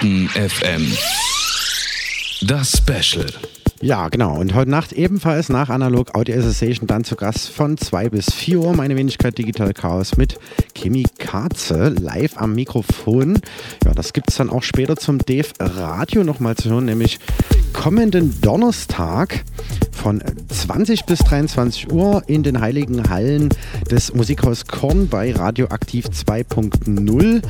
Kosmonauten 0.00 0.28
FM. 0.28 0.96
Das 2.42 2.72
Special. 2.72 3.26
Ja, 3.82 4.08
genau. 4.08 4.38
Und 4.38 4.54
heute 4.54 4.70
Nacht 4.70 4.92
ebenfalls 4.92 5.48
nach 5.48 5.68
Analog 5.68 6.14
Audio 6.14 6.38
Association 6.38 6.86
dann 6.86 7.04
zu 7.04 7.16
Gast 7.16 7.50
von 7.50 7.76
2 7.78 8.10
bis 8.10 8.32
4 8.32 8.60
Uhr 8.60 8.74
meine 8.74 8.96
Wenigkeit 8.96 9.36
Digital 9.36 9.72
Chaos 9.72 10.16
mit 10.16 10.38
Kimi 10.74 11.04
Katze 11.18 11.88
live 11.88 12.36
am 12.36 12.54
Mikrofon. 12.54 13.40
Ja, 13.84 13.92
das 13.94 14.12
gibt 14.12 14.30
es 14.30 14.36
dann 14.36 14.50
auch 14.50 14.62
später 14.62 14.96
zum 14.96 15.18
Dev 15.18 15.52
Radio 15.58 16.24
nochmal 16.24 16.56
zu 16.56 16.70
hören, 16.70 16.86
nämlich 16.86 17.18
kommenden 17.72 18.40
Donnerstag 18.40 19.44
von 19.92 20.22
20 20.48 21.04
bis 21.04 21.18
23 21.20 21.92
Uhr 21.92 22.22
in 22.26 22.42
den 22.42 22.60
Heiligen 22.60 23.08
Hallen 23.10 23.50
des 23.90 24.14
Musikhaus 24.14 24.66
Korn 24.66 25.08
bei 25.08 25.32
Radioaktiv 25.32 26.06
2.0. 26.06 27.42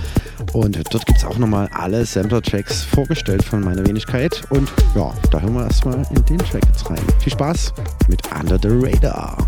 Und 0.52 0.76
dort 0.92 1.06
gibt 1.06 1.18
es 1.18 1.24
auch 1.24 1.38
nochmal 1.38 1.68
alle 1.72 2.04
Sampler-Tracks 2.04 2.82
vorgestellt 2.82 3.44
von 3.44 3.60
meiner 3.60 3.86
Wenigkeit. 3.86 4.42
Und 4.50 4.70
ja, 4.94 5.12
da 5.30 5.40
hören 5.40 5.54
wir 5.54 5.64
erstmal 5.64 6.04
in 6.10 6.24
den 6.24 6.38
Track 6.38 6.62
jetzt 6.66 6.90
rein. 6.90 6.98
Viel 7.20 7.32
Spaß 7.32 7.72
mit 8.08 8.20
Under 8.34 8.58
the 8.60 8.68
Radar. 8.68 9.39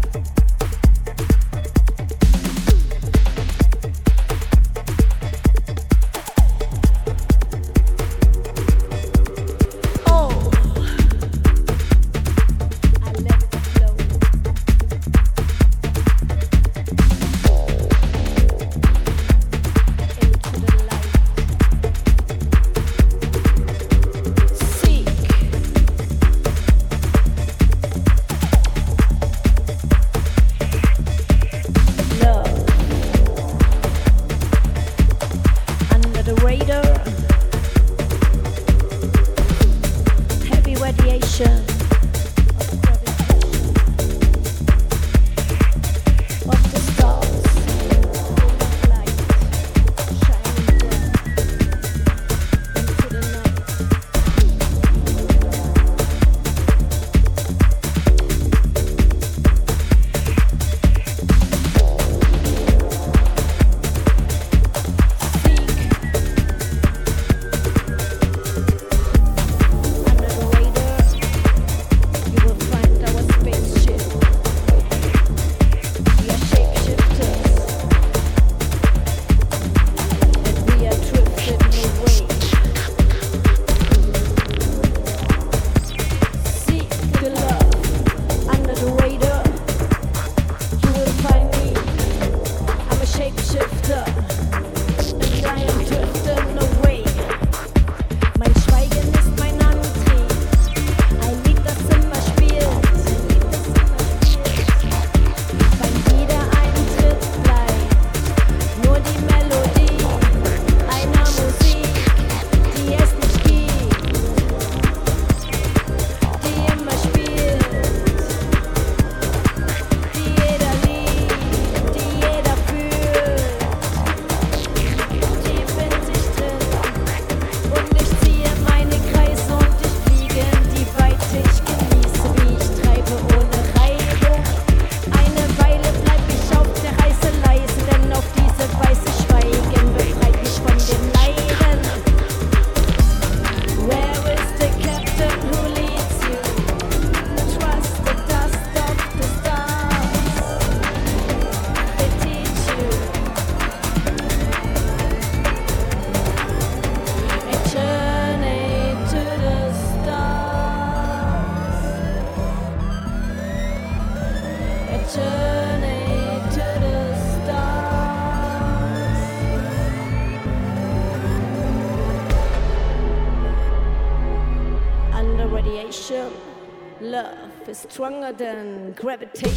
sudden 178.39 178.93
gravitation. 178.93 179.52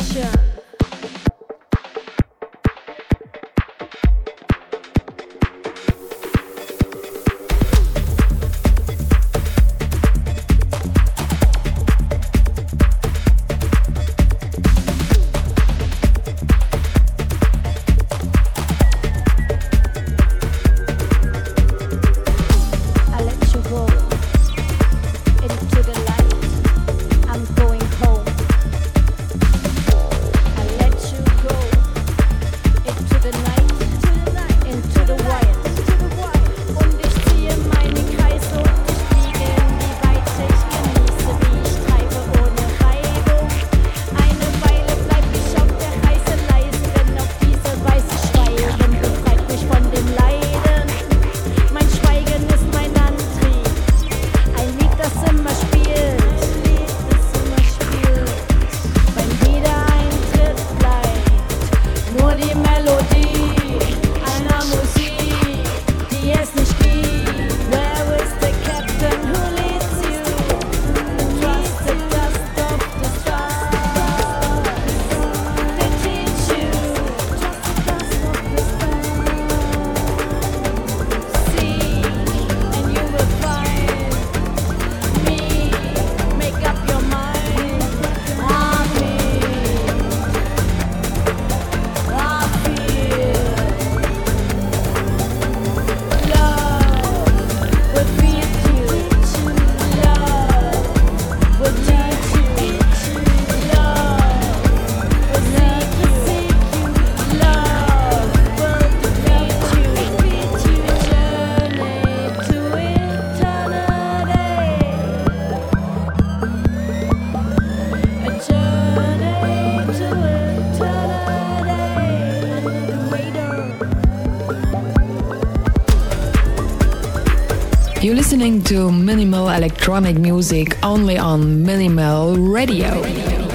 Listening 128.35 128.61
to 128.61 128.91
minimal 128.91 129.47
electronic 129.47 130.17
music 130.17 130.77
only 130.83 131.17
on 131.17 131.63
Minimal 131.63 132.35
Radio. 132.35 133.54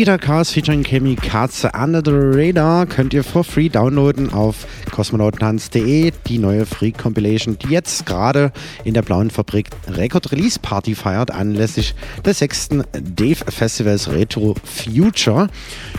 Digital 0.00 0.16
Cars 0.16 0.50
featuring 0.50 0.82
Chemie 0.82 1.14
Katze 1.14 1.72
Under 1.74 2.00
the 2.02 2.12
Radar 2.14 2.86
könnt 2.86 3.12
ihr 3.12 3.22
for 3.22 3.44
free 3.44 3.68
downloaden 3.68 4.32
auf 4.32 4.66
kosmonautentanz.de. 4.90 6.12
Die 6.30 6.38
neue 6.38 6.64
Free 6.64 6.92
Compilation, 6.92 7.58
die 7.58 7.70
jetzt 7.70 8.06
gerade 8.06 8.52
in 8.84 8.94
der 8.94 9.02
Blauen 9.02 9.30
Fabrik 9.30 9.66
Record 9.88 10.30
Release 10.30 10.60
Party 10.60 10.94
feiert, 10.94 11.32
anlässlich 11.32 11.92
des 12.24 12.38
sechsten 12.38 12.84
Dave 12.92 13.44
Festivals 13.48 14.08
Retro 14.08 14.54
Future. 14.62 15.48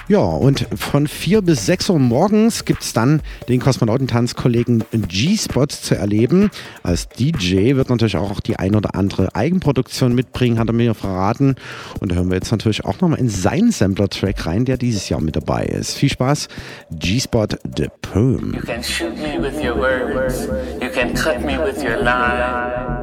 Ja, 0.08 0.20
und 0.20 0.66
von 0.74 1.08
4 1.08 1.42
bis 1.42 1.66
6 1.66 1.90
Uhr 1.90 2.00
morgens 2.00 2.64
gibt 2.64 2.82
es 2.82 2.94
dann 2.94 3.22
den 3.50 3.60
Kosmonautentanz-Kollegen 3.60 4.86
G-Spot 4.94 5.68
zu 5.68 5.96
erleben. 5.96 6.50
Als 6.82 7.10
DJ 7.10 7.76
wird 7.76 7.90
natürlich 7.90 8.16
auch 8.16 8.40
die 8.40 8.56
ein 8.56 8.74
oder 8.76 8.96
andere 8.96 9.36
Eigenproduktion 9.36 10.16
mitbringen, 10.16 10.60
hat 10.60 10.70
er 10.70 10.74
mir 10.74 10.94
verraten. 10.94 11.56
Und 12.00 12.10
da 12.14 12.16
hören 12.16 12.30
wir 12.30 12.36
jetzt 12.36 12.52
natürlich 12.52 12.86
auch 12.86 13.02
nochmal 13.02 13.20
in 13.20 13.28
seinen 13.28 13.74
Sampler-Track 13.74 14.46
rein, 14.46 14.64
der 14.64 14.78
dieses 14.78 15.10
Jahr 15.10 15.20
mit 15.20 15.36
dabei 15.36 15.66
ist. 15.66 15.96
Viel 15.96 16.10
Spaß, 16.10 16.48
G-Spot 16.92 17.48
The 17.76 17.88
Poem. 18.02 18.54
You 18.54 18.62
can 18.62 18.82
shoot 18.82 19.18
me 19.18 19.38
with 19.38 19.62
your 19.62 19.76
you 20.22 20.90
can 20.92 21.16
cut 21.16 21.42
me 21.42 21.58
with 21.58 21.82
your 21.82 21.98
lie. 21.98 23.00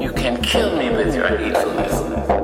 You 0.00 0.12
can 0.12 0.42
kill 0.42 0.76
me 0.76 0.90
with 0.90 1.14
your 1.14 1.28
hatefulness. 1.28 2.43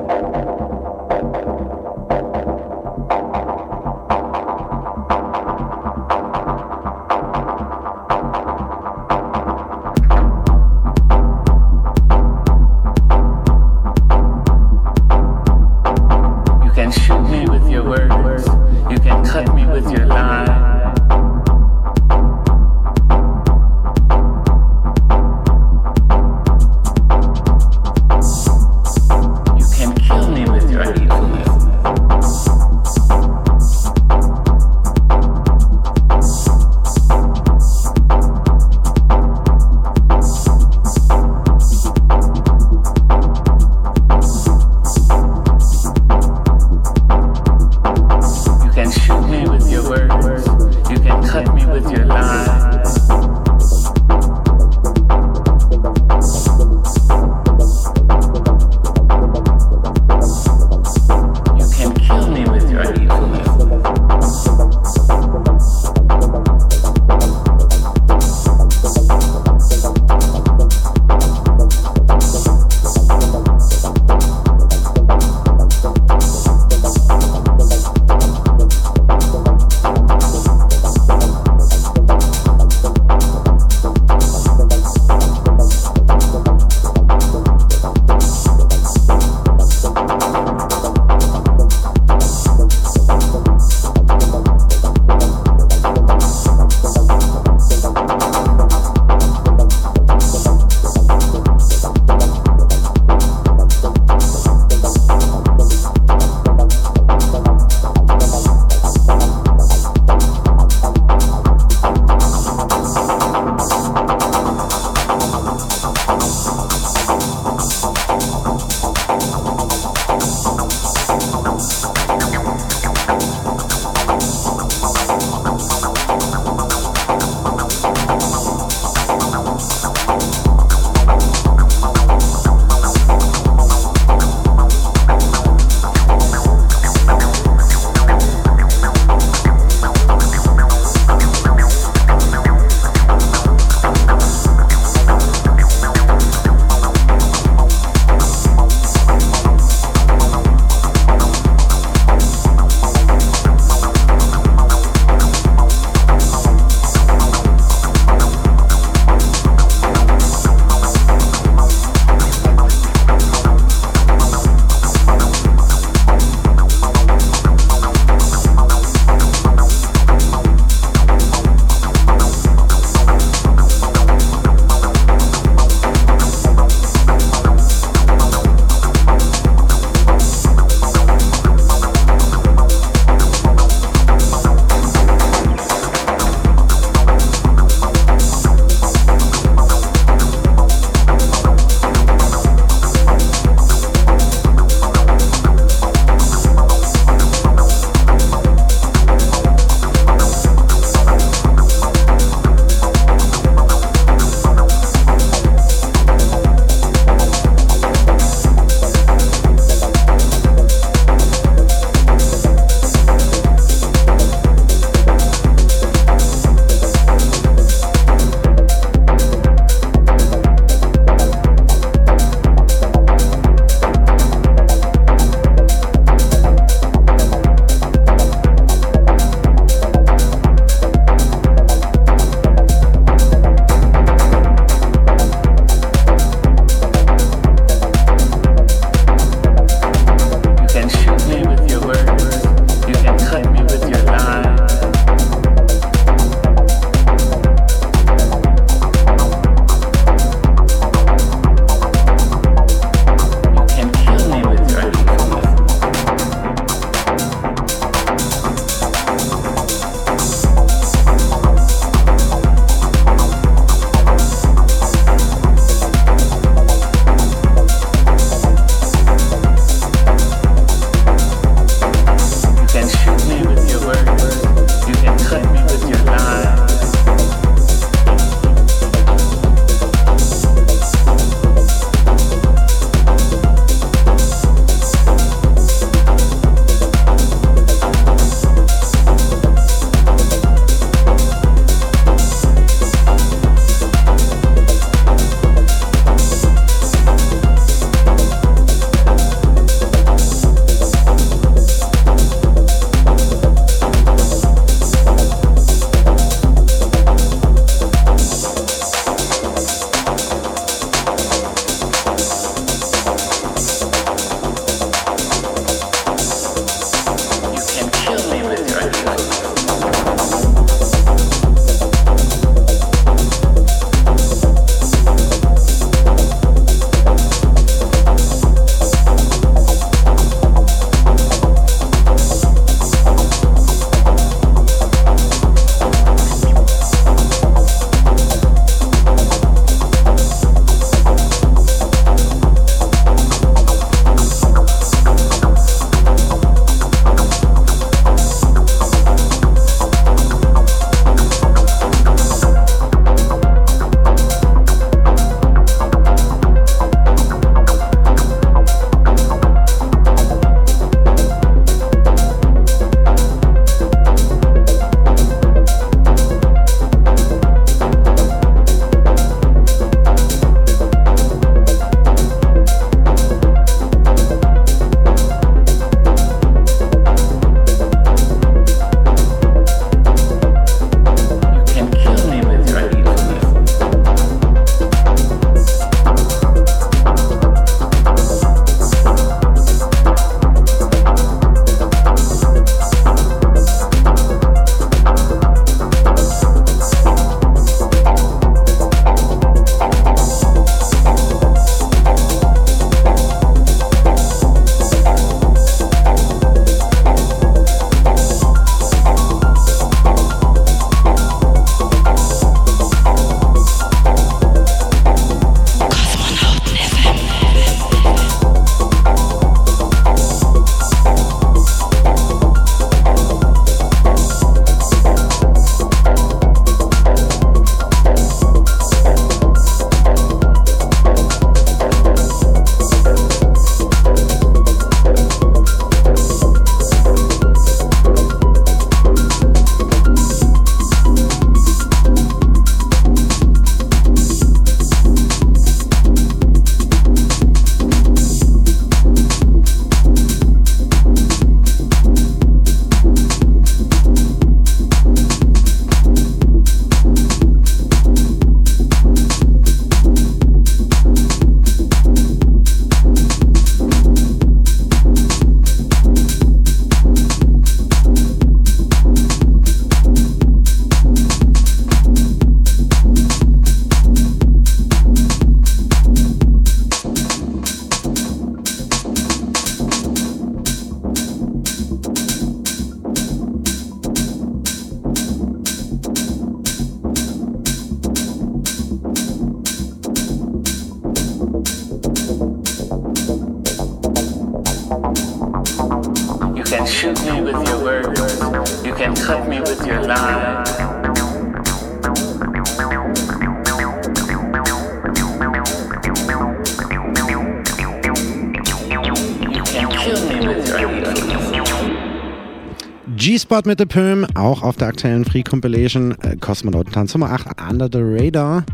G-Spot 513.60 513.68
mit 513.68 513.78
The 513.78 513.86
Pöm, 513.86 514.26
auch 514.34 514.62
auf 514.62 514.76
der 514.76 514.88
aktuellen 514.88 515.24
Free 515.24 515.42
Compilation 515.42 516.14
äh, 516.22 516.36
Kosmonautentanz 516.36 517.12
Nummer 517.14 517.30
8 517.30 517.48
Under 517.68 517.88
the 517.92 518.00
Radar 518.00 518.64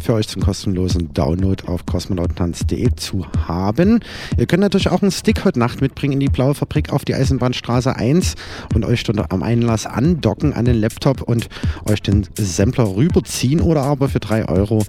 für 0.00 0.14
euch 0.14 0.28
zum 0.28 0.42
kostenlosen 0.42 1.12
Download 1.12 1.64
auf 1.66 1.86
kosmonautentanz.de 1.86 2.94
zu 2.96 3.26
haben. 3.46 4.00
Ihr 4.36 4.46
könnt 4.46 4.60
natürlich 4.60 4.88
auch 4.88 5.02
einen 5.02 5.10
Stick 5.10 5.44
heute 5.44 5.58
Nacht 5.58 5.80
mitbringen 5.80 6.14
in 6.14 6.20
die 6.20 6.28
Blaue 6.28 6.54
Fabrik 6.54 6.92
auf 6.92 7.04
die 7.04 7.14
Eisenbahnstraße 7.14 7.96
1 7.96 8.34
und 8.74 8.84
euch 8.84 9.02
dort 9.04 9.32
am 9.32 9.42
Einlass 9.42 9.86
andocken 9.86 10.52
an 10.52 10.66
den 10.66 10.80
Laptop 10.80 11.22
und 11.22 11.48
euch 11.88 12.02
den 12.02 12.26
Sampler 12.38 12.94
rüberziehen 12.96 13.60
oder 13.60 13.82
aber 13.82 14.08
für 14.08 14.20
3 14.20 14.48
Euro 14.48 14.84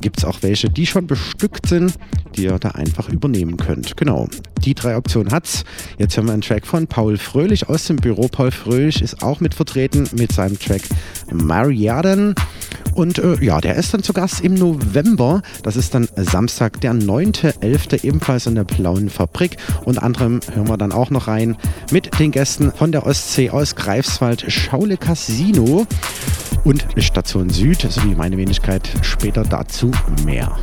gibt 0.00 0.18
es 0.18 0.24
auch 0.24 0.42
welche, 0.42 0.70
die 0.70 0.86
schon 0.86 1.06
bestückt 1.06 1.66
sind, 1.66 1.94
die 2.36 2.44
ihr 2.44 2.58
da 2.58 2.70
einfach 2.70 3.08
übernehmen 3.08 3.56
könnt. 3.56 3.96
Genau, 3.96 4.28
die 4.64 4.74
drei 4.74 4.96
Optionen 4.96 5.32
hat's. 5.32 5.64
Jetzt 6.00 6.16
hören 6.16 6.28
wir 6.28 6.32
einen 6.32 6.40
Track 6.40 6.66
von 6.66 6.86
Paul 6.86 7.18
Fröhlich 7.18 7.68
aus 7.68 7.84
dem 7.84 7.96
Büro. 7.96 8.26
Paul 8.26 8.50
Fröhlich 8.50 9.02
ist 9.02 9.22
auch 9.22 9.40
mit 9.40 9.52
vertreten 9.52 10.08
mit 10.16 10.32
seinem 10.32 10.58
Track 10.58 10.80
Mariaden. 11.30 12.34
Und 12.94 13.18
äh, 13.18 13.36
ja, 13.44 13.60
der 13.60 13.74
ist 13.74 13.92
dann 13.92 14.02
zu 14.02 14.14
Gast 14.14 14.40
im 14.40 14.54
November. 14.54 15.42
Das 15.62 15.76
ist 15.76 15.94
dann 15.94 16.08
Samstag, 16.16 16.80
der 16.80 16.94
9.11. 16.94 18.02
ebenfalls 18.02 18.46
in 18.46 18.54
der 18.54 18.64
Blauen 18.64 19.10
Fabrik. 19.10 19.58
Unter 19.84 20.02
anderem 20.02 20.40
hören 20.54 20.68
wir 20.68 20.78
dann 20.78 20.92
auch 20.92 21.10
noch 21.10 21.28
rein 21.28 21.58
mit 21.92 22.18
den 22.18 22.30
Gästen 22.30 22.72
von 22.72 22.92
der 22.92 23.04
Ostsee 23.04 23.50
aus 23.50 23.76
Greifswald, 23.76 24.50
Schaule 24.50 24.96
Casino 24.96 25.86
und 26.64 26.86
Station 26.96 27.50
Süd 27.50 27.86
sowie 27.90 28.14
meine 28.14 28.38
Wenigkeit. 28.38 28.88
Später 29.02 29.42
dazu 29.42 29.90
mehr. 30.24 30.56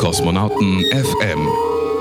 Kosmonauten 0.00 0.82
FM. 0.92 1.46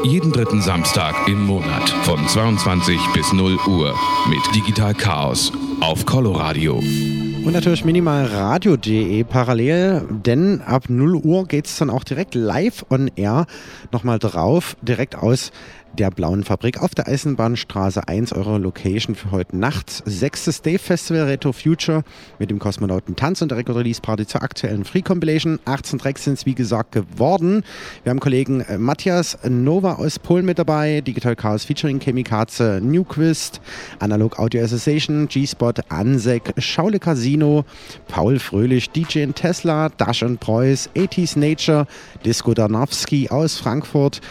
Jeden 0.04 0.32
dritten 0.32 0.62
Samstag 0.62 1.28
im 1.28 1.46
Monat 1.46 1.90
von 2.04 2.26
22 2.26 2.98
bis 3.14 3.34
0 3.34 3.60
Uhr 3.68 3.94
mit 4.30 4.56
Digital 4.56 4.94
Chaos 4.94 5.52
auf 5.82 6.06
Coloradio. 6.06 6.76
Radio. 6.76 7.20
Und 7.46 7.54
natürlich 7.54 7.84
minimalradio.de 7.84 9.24
parallel, 9.26 10.06
denn 10.10 10.62
ab 10.62 10.86
0 10.88 11.16
Uhr 11.16 11.46
geht 11.46 11.66
es 11.66 11.78
dann 11.78 11.90
auch 11.90 12.06
direkt 12.06 12.36
live 12.36 12.86
on 12.90 13.10
air 13.18 13.48
nochmal 13.92 14.18
drauf, 14.18 14.78
direkt 14.82 15.16
aus 15.16 15.52
der 15.98 16.12
Blauen 16.12 16.44
Fabrik 16.44 16.82
auf 16.82 16.96
der 16.96 17.08
Eisenbahnstraße 17.08 18.08
1, 18.08 18.34
eure 18.34 18.58
Location 18.58 19.16
für 19.16 19.32
heute 19.32 19.58
Nacht. 19.58 19.90
Sechstes 20.06 20.62
Day 20.62 20.78
Festival 20.78 21.24
Retro 21.24 21.52
Future 21.52 22.04
mit 22.38 22.52
dem 22.52 22.60
Kosmonauten 22.60 23.16
Tanz 23.16 23.42
und 23.42 23.50
der 23.50 23.58
Record 23.58 23.78
Release 23.78 24.02
Party 24.02 24.26
zur 24.26 24.44
aktuellen 24.44 24.86
Free 24.86 25.02
Compilation. 25.02 25.60
18 25.66 26.00
Tracks 26.00 26.24
sind 26.24 26.36
es 26.36 26.46
wie 26.46 26.56
gesagt 26.56 26.92
geworden. 26.92 27.64
Wir 28.04 28.12
haben 28.12 28.20
Kollegen 28.20 28.62
äh, 28.62 28.78
Matthias 28.78 29.38
Nova 29.48 29.94
aus 29.96 30.20
Polen 30.20 30.46
mit 30.46 30.60
dabei, 30.60 31.02
Digital 31.02 31.36
Chaos 31.36 31.66
featuring 31.66 32.00
Chemikaze, 32.00 32.80
Newquist, 32.82 33.60
Analog 34.00 34.40
Audio 34.40 34.64
Association, 34.64 35.28
G-Spot, 35.28 35.74
Ansek, 35.90 36.54
Schaule 36.58 37.00
Casino, 37.00 37.66
Paul 38.08 38.40
Fröhlich, 38.40 38.90
DJ 38.92 39.20
in 39.20 39.36
Tesla, 39.36 39.90
Dash 39.90 40.24
und 40.24 40.40
Preuß, 40.40 40.92
80s 40.96 41.38
Nature, 41.38 41.88
Disco 42.24 42.54
Danowski 42.54 43.30
aus 43.30 43.58
Frankfurt, 43.58 44.22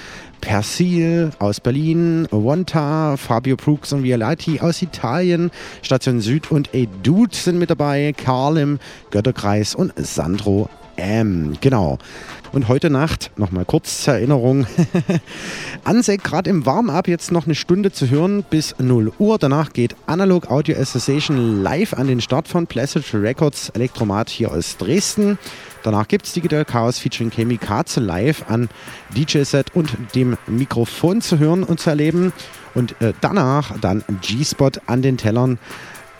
Persil 0.40 1.30
aus 1.38 1.60
Berlin, 1.60 2.26
Wonta, 2.30 3.16
Fabio 3.16 3.56
Brooks 3.56 3.92
und 3.92 4.02
Violati 4.02 4.60
aus 4.60 4.82
Italien, 4.82 5.50
Station 5.82 6.20
Süd 6.20 6.50
und 6.50 6.74
Edude 6.74 7.34
sind 7.36 7.58
mit 7.58 7.70
dabei, 7.70 8.14
Carlim, 8.16 8.78
Götterkreis 9.10 9.74
und 9.74 9.92
Sandro 9.96 10.68
M. 10.96 11.56
Genau. 11.60 11.98
Und 12.50 12.68
heute 12.68 12.88
Nacht, 12.88 13.30
nochmal 13.36 13.64
kurz 13.64 14.02
zur 14.02 14.14
Erinnerung, 14.14 14.66
Ansek 15.84 16.24
gerade 16.24 16.48
im 16.48 16.64
Warm-up 16.64 17.06
jetzt 17.06 17.30
noch 17.30 17.44
eine 17.44 17.54
Stunde 17.54 17.92
zu 17.92 18.08
hören 18.08 18.42
bis 18.48 18.74
0 18.78 19.12
Uhr. 19.18 19.38
Danach 19.38 19.72
geht 19.72 19.96
Analog 20.06 20.50
Audio 20.50 20.76
Association 20.78 21.62
live 21.62 21.92
an 21.92 22.06
den 22.06 22.20
Start 22.20 22.48
von 22.48 22.66
Placid 22.66 23.04
Records 23.12 23.68
Elektromat 23.70 24.30
hier 24.30 24.50
aus 24.50 24.78
Dresden. 24.78 25.38
Danach 25.90 26.06
gibt 26.06 26.26
es 26.26 26.34
Digital 26.34 26.66
Chaos 26.66 26.98
featuring 26.98 27.30
Chemikaze 27.30 27.98
live 28.00 28.44
an 28.50 28.68
DJ-Set 29.16 29.74
und 29.74 29.96
dem 30.14 30.36
Mikrofon 30.46 31.22
zu 31.22 31.38
hören 31.38 31.62
und 31.64 31.80
zu 31.80 31.88
erleben. 31.88 32.34
Und 32.74 33.00
äh, 33.00 33.14
danach 33.22 33.72
dann 33.80 34.04
G-Spot 34.20 34.72
an 34.84 35.00
den 35.00 35.16
Tellern 35.16 35.58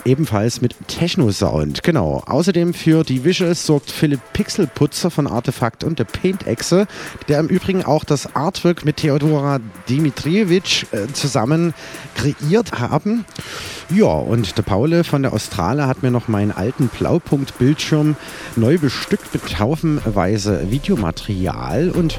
ebenfalls 0.09 0.63
mit 0.63 0.75
Techno-Sound. 0.89 1.83
Genau. 1.83 2.23
Außerdem 2.27 2.73
für 2.73 3.05
die 3.05 3.25
Visuals 3.25 3.67
sorgt 3.67 3.91
Philipp 3.91 4.21
Pixelputzer 4.33 5.11
von 5.11 5.27
Artefakt 5.27 5.85
und 5.85 5.99
der 5.99 6.05
Paint-Exe, 6.05 6.87
der 7.29 7.41
im 7.41 7.49
Übrigen 7.49 7.85
auch 7.85 8.05
das 8.05 8.35
Artwork 8.35 8.85
mit 8.85 8.97
Theodora 8.97 9.61
Dimitrijevic 9.89 10.87
äh, 10.93 11.13
zusammen 11.13 11.75
kreiert 12.15 12.73
haben. 12.73 13.27
Ja, 13.91 14.07
und 14.07 14.57
der 14.57 14.63
Paule 14.63 15.05
von 15.05 15.23
der 15.23 15.33
Australe 15.33 15.87
hat 15.87 16.03
mir 16.03 16.11
noch 16.11 16.29
meinen 16.29 16.53
alten 16.53 16.89
Blaupunkt-Bildschirm 16.89 18.17
neu 18.57 18.79
bestückt 18.79 19.35
mit 19.35 19.59
haufenweise 19.59 20.71
Videomaterial 20.71 21.91
und 21.91 22.19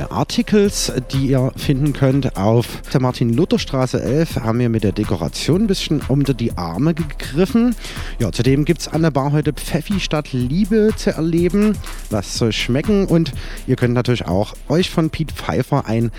Articles, 0.00 0.92
die 1.12 1.28
ihr 1.28 1.52
finden 1.56 1.92
könnt. 1.92 2.36
Auf 2.36 2.80
der 2.92 3.00
Martin-Luther-Straße 3.00 4.02
11 4.02 4.36
haben 4.36 4.58
wir 4.58 4.68
mit 4.68 4.84
der 4.84 4.92
Dekoration 4.92 5.62
ein 5.62 5.66
bisschen 5.66 6.00
unter 6.08 6.34
die 6.34 6.56
Arme 6.56 6.94
gegriffen. 6.94 7.74
Ja, 8.18 8.32
zudem 8.32 8.64
gibt 8.64 8.80
es 8.80 8.88
an 8.88 9.02
der 9.02 9.10
Bar 9.10 9.32
heute 9.32 9.52
Pfeffi 9.52 10.00
statt 10.00 10.32
Liebe 10.32 10.90
zu 10.96 11.10
erleben. 11.10 11.76
Lasst 12.10 12.36
es 12.36 12.42
euch 12.42 12.62
schmecken 12.62 13.06
und 13.06 13.32
ihr 13.66 13.76
könnt 13.76 13.94
natürlich 13.94 14.26
auch 14.26 14.54
euch 14.68 14.90
von 14.90 15.10
Pete 15.10 15.34
Pfeiffer 15.34 15.86
ein 15.86 16.10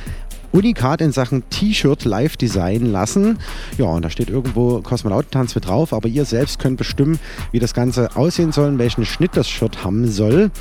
Unikat 0.54 1.02
in 1.02 1.12
Sachen 1.12 1.50
T-Shirt 1.50 2.06
live 2.06 2.38
designen 2.38 2.92
lassen. 2.92 3.40
Ja, 3.80 3.86
und 3.86 4.06
da 4.06 4.12
steht 4.12 4.30
irgendwo 4.30 4.82
Kosmonautentanz 4.82 5.56
mit 5.56 5.68
drauf, 5.68 5.94
aber 5.94 6.08
ihr 6.08 6.26
selbst 6.26 6.60
könnt 6.60 6.78
bestimmen, 6.78 7.20
wie 7.52 7.60
das 7.60 7.74
Ganze 7.74 8.16
aussehen 8.16 8.52
soll 8.52 8.70
und 8.70 8.78
welchen 8.78 9.04
Schnitt 9.04 9.32
das 9.34 9.50
Shirt 9.50 9.84
haben 9.84 10.08
soll. 10.08 10.52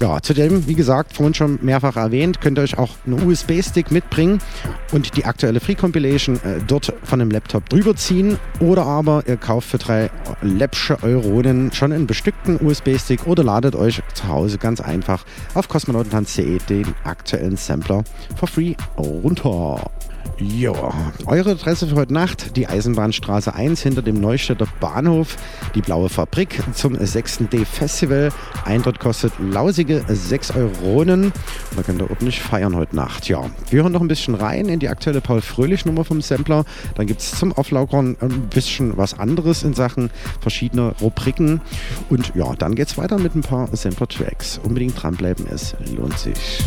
Ja, 0.00 0.22
zudem, 0.22 0.68
wie 0.68 0.74
gesagt, 0.74 1.14
vorhin 1.14 1.34
schon 1.34 1.58
mehrfach 1.62 1.96
erwähnt, 1.96 2.40
könnt 2.40 2.58
ihr 2.58 2.62
euch 2.62 2.78
auch 2.78 2.90
einen 3.04 3.26
USB-Stick 3.26 3.90
mitbringen 3.90 4.38
und 4.92 5.16
die 5.16 5.24
aktuelle 5.24 5.58
Free 5.58 5.74
Compilation 5.74 6.36
äh, 6.36 6.60
dort 6.64 6.92
von 7.02 7.20
einem 7.20 7.32
Laptop 7.32 7.68
drüber 7.68 7.96
ziehen. 7.96 8.38
Oder 8.60 8.86
aber 8.86 9.24
ihr 9.26 9.36
kauft 9.36 9.68
für 9.68 9.78
drei 9.78 10.10
läppsche 10.42 11.02
Euronen 11.02 11.72
schon 11.72 11.92
einen 11.92 12.06
bestückten 12.06 12.64
USB-Stick 12.64 13.26
oder 13.26 13.42
ladet 13.42 13.74
euch 13.74 14.00
zu 14.14 14.28
Hause 14.28 14.58
ganz 14.58 14.80
einfach 14.80 15.24
auf 15.54 15.68
kosmonautentanz.de 15.68 16.58
den 16.68 16.94
aktuellen 17.02 17.56
Sampler 17.56 18.04
for 18.36 18.46
free 18.46 18.74
runter. 18.96 19.39
Ja, 19.42 20.74
eure 21.24 21.52
Adresse 21.52 21.86
für 21.86 21.94
heute 21.94 22.12
Nacht, 22.12 22.56
die 22.56 22.66
Eisenbahnstraße 22.66 23.54
1 23.54 23.82
hinter 23.82 24.02
dem 24.02 24.20
Neustädter 24.20 24.66
Bahnhof, 24.80 25.36
die 25.74 25.80
Blaue 25.80 26.10
Fabrik 26.10 26.62
zum 26.74 26.94
6. 26.94 27.48
D-Festival. 27.50 28.32
Eintritt 28.64 29.00
kostet 29.00 29.32
lausige 29.38 30.04
6 30.06 30.56
Euronen. 30.56 31.32
Da 31.74 31.82
könnt 31.82 32.02
ihr 32.02 32.10
ordentlich 32.10 32.42
feiern 32.42 32.76
heute 32.76 32.96
Nacht. 32.96 33.28
Ja, 33.28 33.44
wir 33.70 33.82
hören 33.82 33.92
noch 33.92 34.02
ein 34.02 34.08
bisschen 34.08 34.34
rein 34.34 34.68
in 34.68 34.78
die 34.78 34.88
aktuelle 34.88 35.22
Paul 35.22 35.40
Fröhlich-Nummer 35.40 36.04
vom 36.04 36.20
Sampler. 36.20 36.64
Dann 36.96 37.06
gibt 37.06 37.20
es 37.20 37.32
zum 37.38 37.52
Auflaugern 37.52 38.16
ein 38.20 38.48
bisschen 38.48 38.98
was 38.98 39.18
anderes 39.18 39.62
in 39.62 39.72
Sachen 39.72 40.10
verschiedener 40.40 40.94
Rubriken. 41.00 41.62
Und 42.10 42.34
ja, 42.34 42.54
dann 42.56 42.74
geht 42.74 42.88
es 42.88 42.98
weiter 42.98 43.18
mit 43.18 43.34
ein 43.34 43.42
paar 43.42 43.74
Sampler-Tracks. 43.74 44.60
Unbedingt 44.62 45.02
dranbleiben, 45.02 45.46
es 45.50 45.74
lohnt 45.96 46.18
sich. 46.18 46.60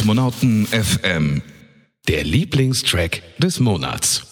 Kosmonauten 0.00 0.66
FM, 0.66 1.42
der 2.08 2.24
Lieblingstrack 2.24 3.20
des 3.38 3.60
Monats. 3.60 4.29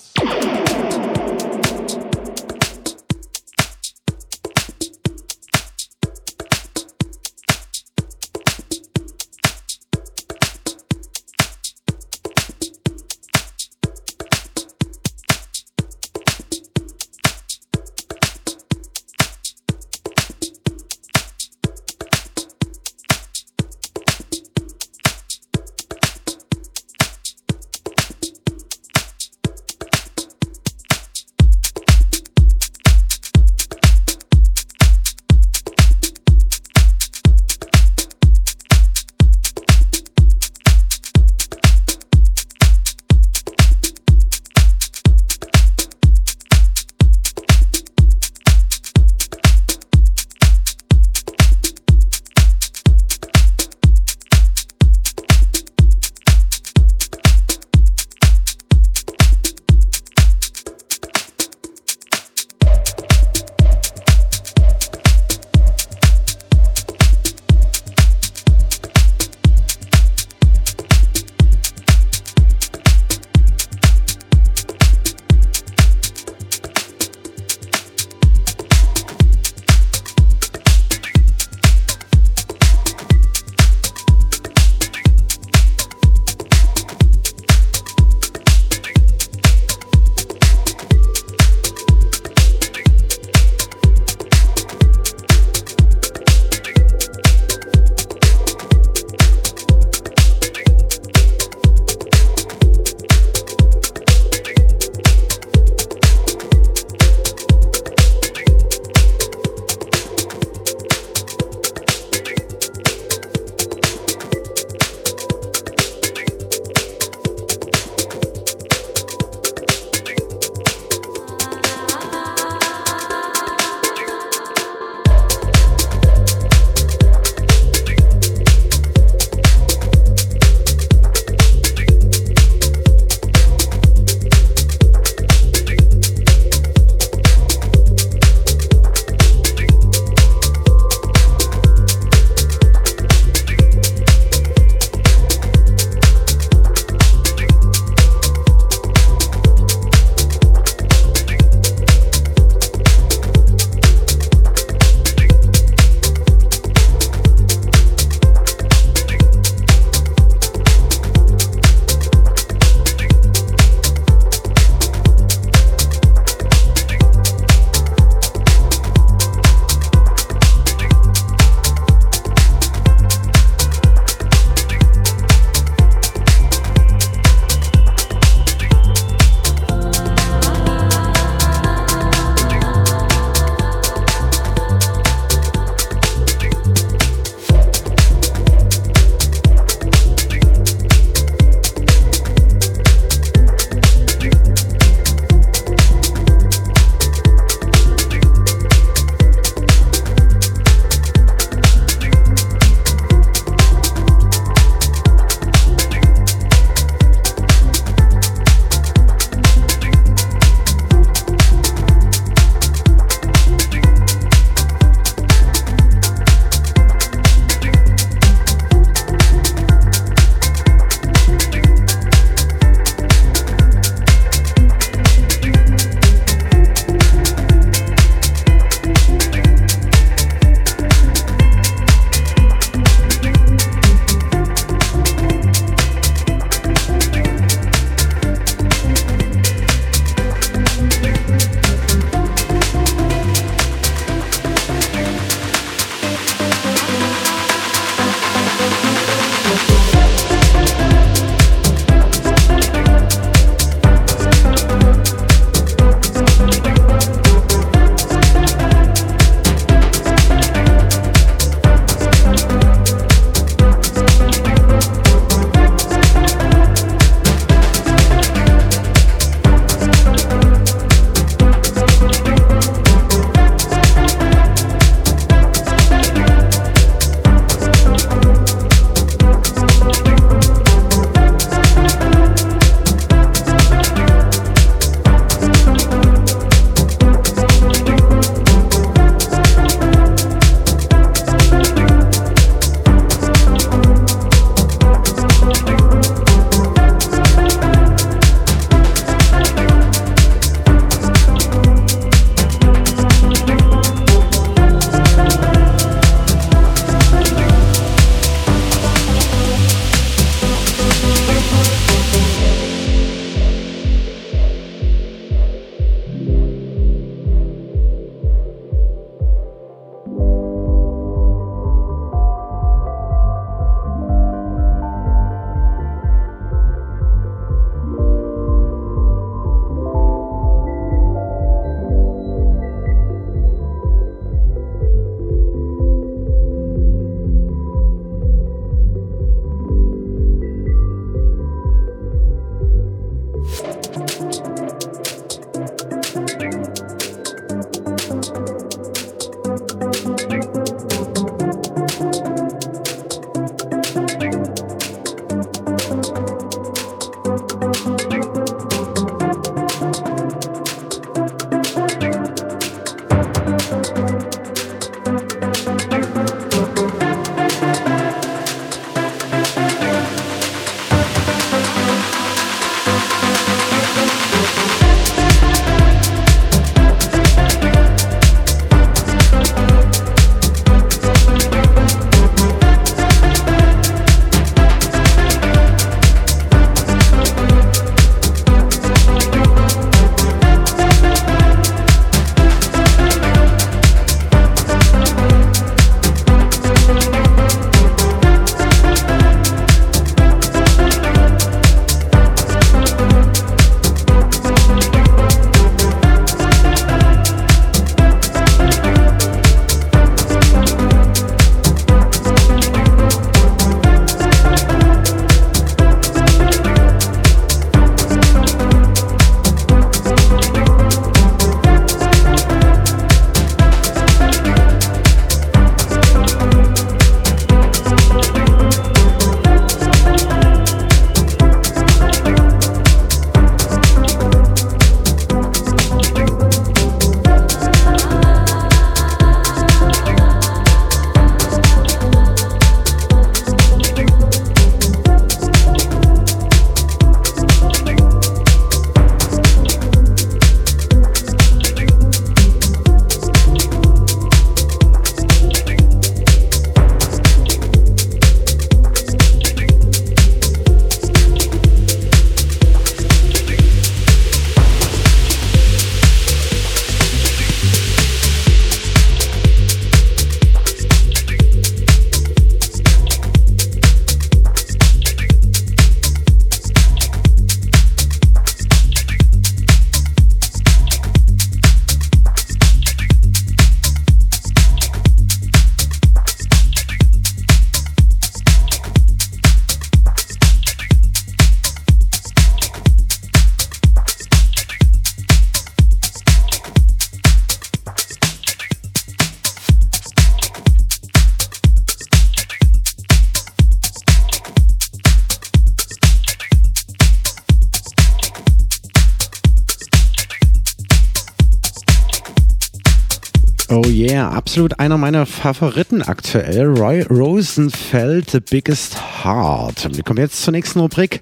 Absolut 514.58 514.80
einer 514.80 514.98
meiner 514.98 515.24
Favoriten 515.24 516.02
aktuell. 516.02 516.66
Roy 516.66 517.02
Rosenfeld, 517.02 518.30
The 518.30 518.40
Biggest 518.40 519.22
Heart. 519.22 519.94
Wir 519.96 520.02
kommen 520.02 520.18
jetzt 520.18 520.42
zur 520.42 520.50
nächsten 520.50 520.80
Rubrik. 520.80 521.20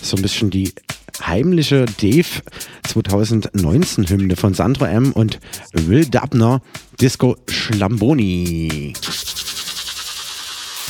So 0.00 0.16
ein 0.16 0.22
bisschen 0.22 0.50
die 0.50 0.72
heimliche 1.20 1.86
Dave 2.00 2.42
2019 2.84 4.08
Hymne 4.08 4.36
von 4.36 4.54
Sandro 4.54 4.84
M. 4.84 5.10
und 5.10 5.40
Will 5.72 6.06
Dubner, 6.06 6.62
Disco 7.00 7.34
Schlamboni. 7.48 8.92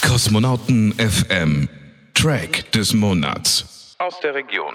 Kosmonauten 0.06 0.92
FM, 0.98 1.66
Track 2.12 2.70
des 2.72 2.92
Monats. 2.92 3.96
Aus 4.00 4.20
der 4.20 4.34
Region. 4.34 4.74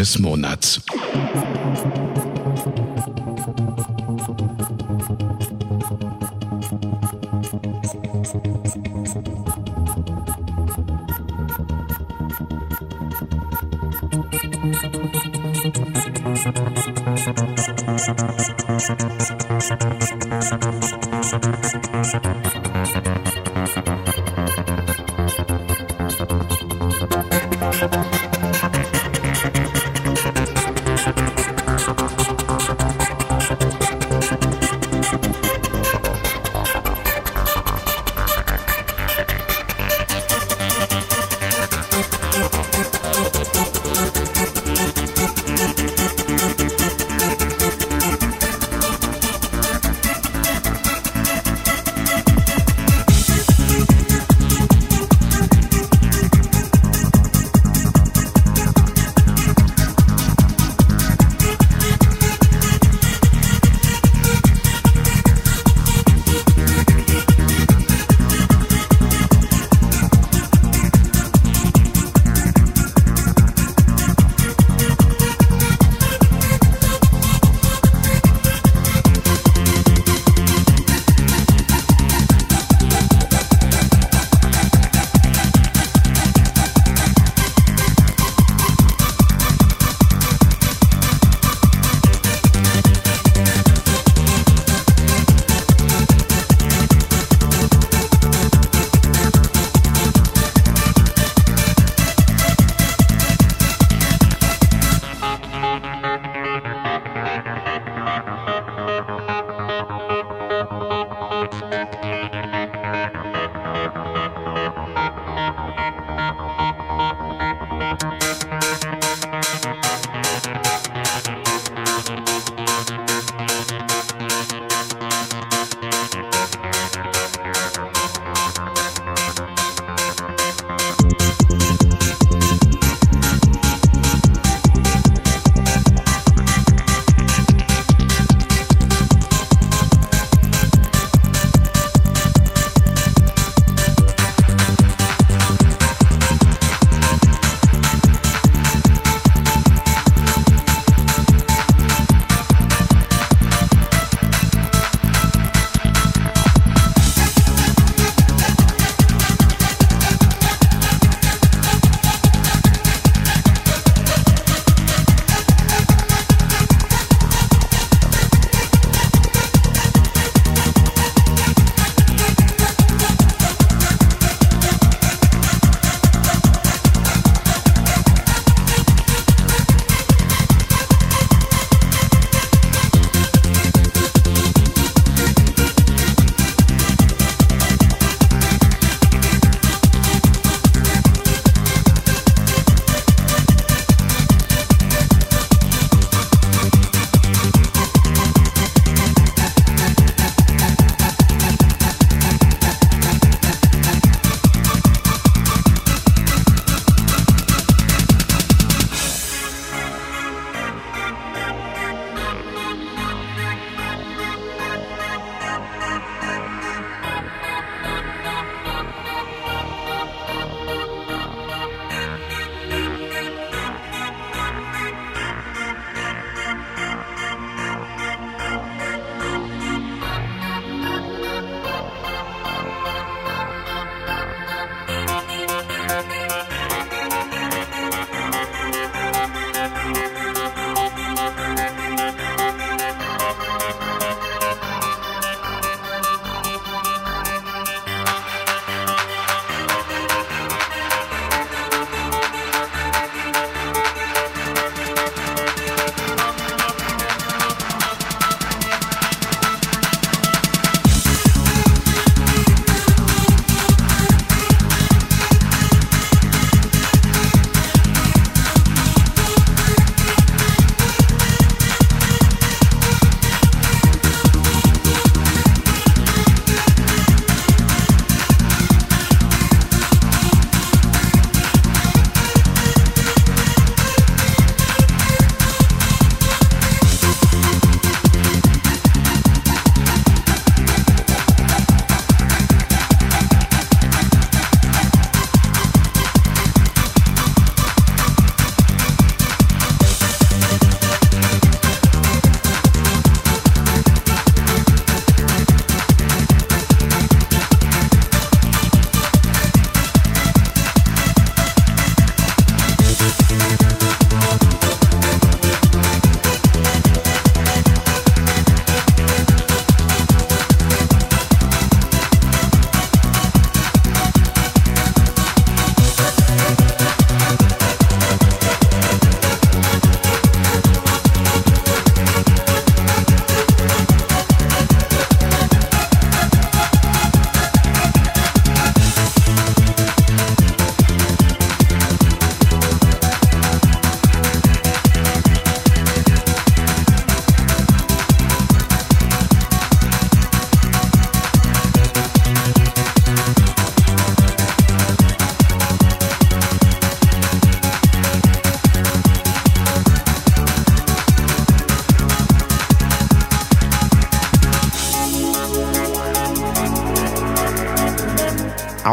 Des 0.00 0.18
Monats. 0.18 0.80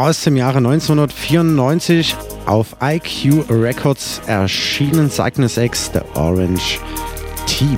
Aus 0.08 0.22
dem 0.22 0.36
Jahre 0.36 0.56
1994 0.56 2.16
auf 2.46 2.74
IQ 2.82 3.44
Records 3.50 4.22
erschienen, 4.26 5.10
Cygnus 5.10 5.58
X, 5.58 5.90
The 5.92 6.00
Orange 6.18 6.80
Team. 7.46 7.76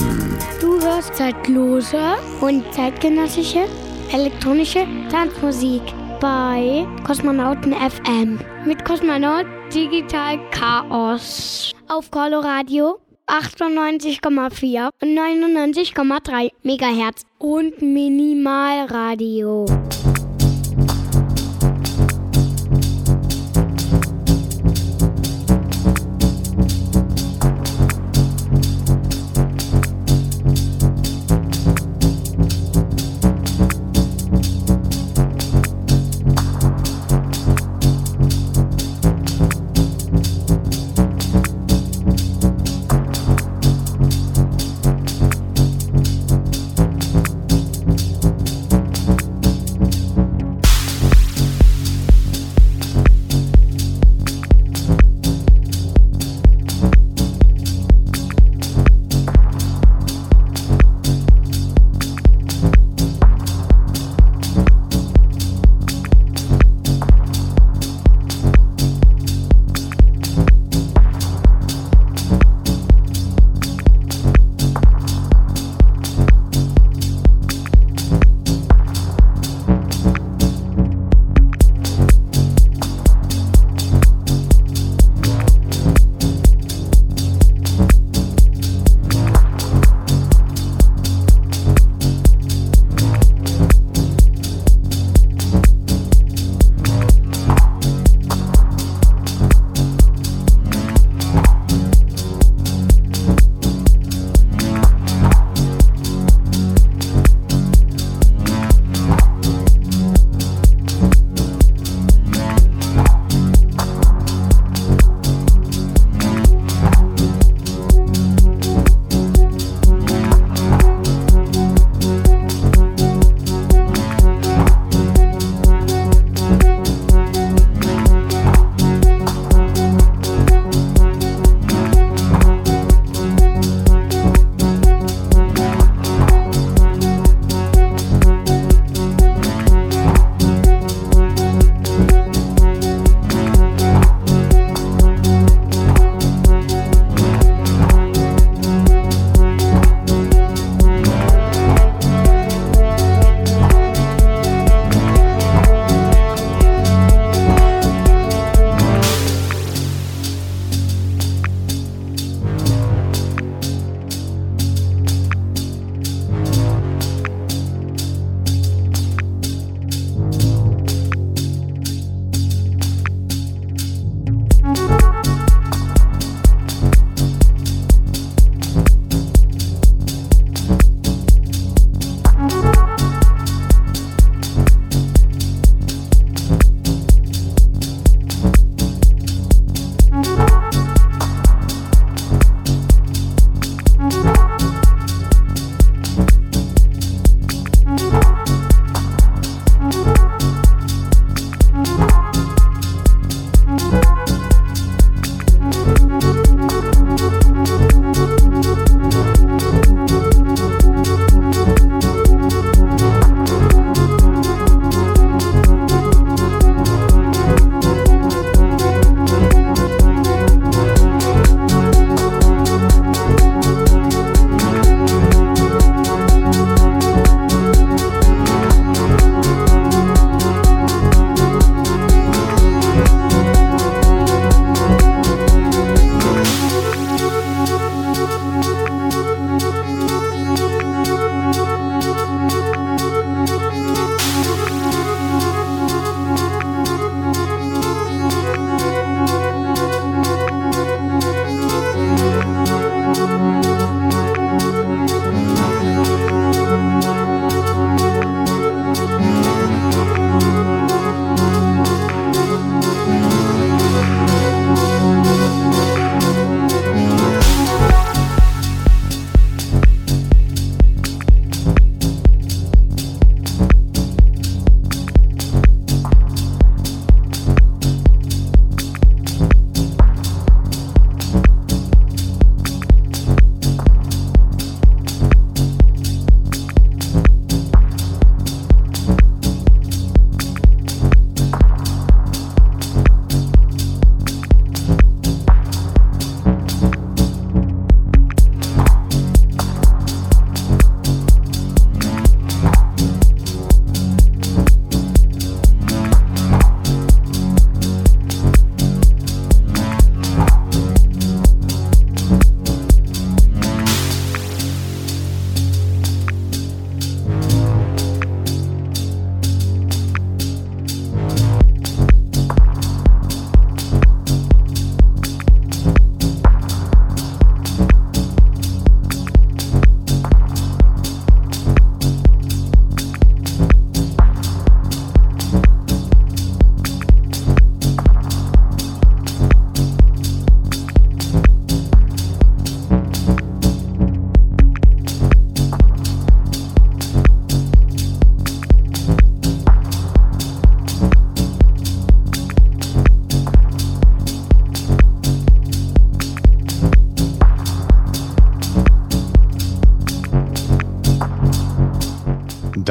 Du 0.60 0.80
hörst 0.80 1.16
zeitlose 1.16 1.98
und 2.40 2.62
zeitgenössische 2.72 3.64
elektronische 4.12 4.86
Tanzmusik 5.10 5.82
bei 6.20 6.86
Kosmonauten 7.04 7.74
FM 7.74 8.38
mit 8.64 8.84
Kosmonaut 8.84 9.46
Digital 9.74 10.38
Chaos 10.52 11.72
auf 11.88 12.12
Coloradio 12.12 13.00
98,4 13.26 14.88
und 15.02 15.18
99,3 15.18 16.50
Megahertz 16.62 17.22
und 17.38 17.82
Minimalradio. 17.82 19.66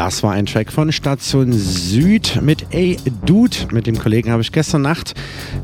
Das 0.09 0.23
war 0.23 0.31
ein 0.31 0.47
Track 0.47 0.71
von 0.71 0.91
Station 0.91 1.53
Süd 1.53 2.39
mit 2.41 2.65
A 2.73 2.95
Dude. 3.27 3.55
Mit 3.71 3.85
dem 3.85 3.99
Kollegen 3.99 4.31
habe 4.31 4.41
ich 4.41 4.51
gestern 4.51 4.81
Nacht 4.81 5.13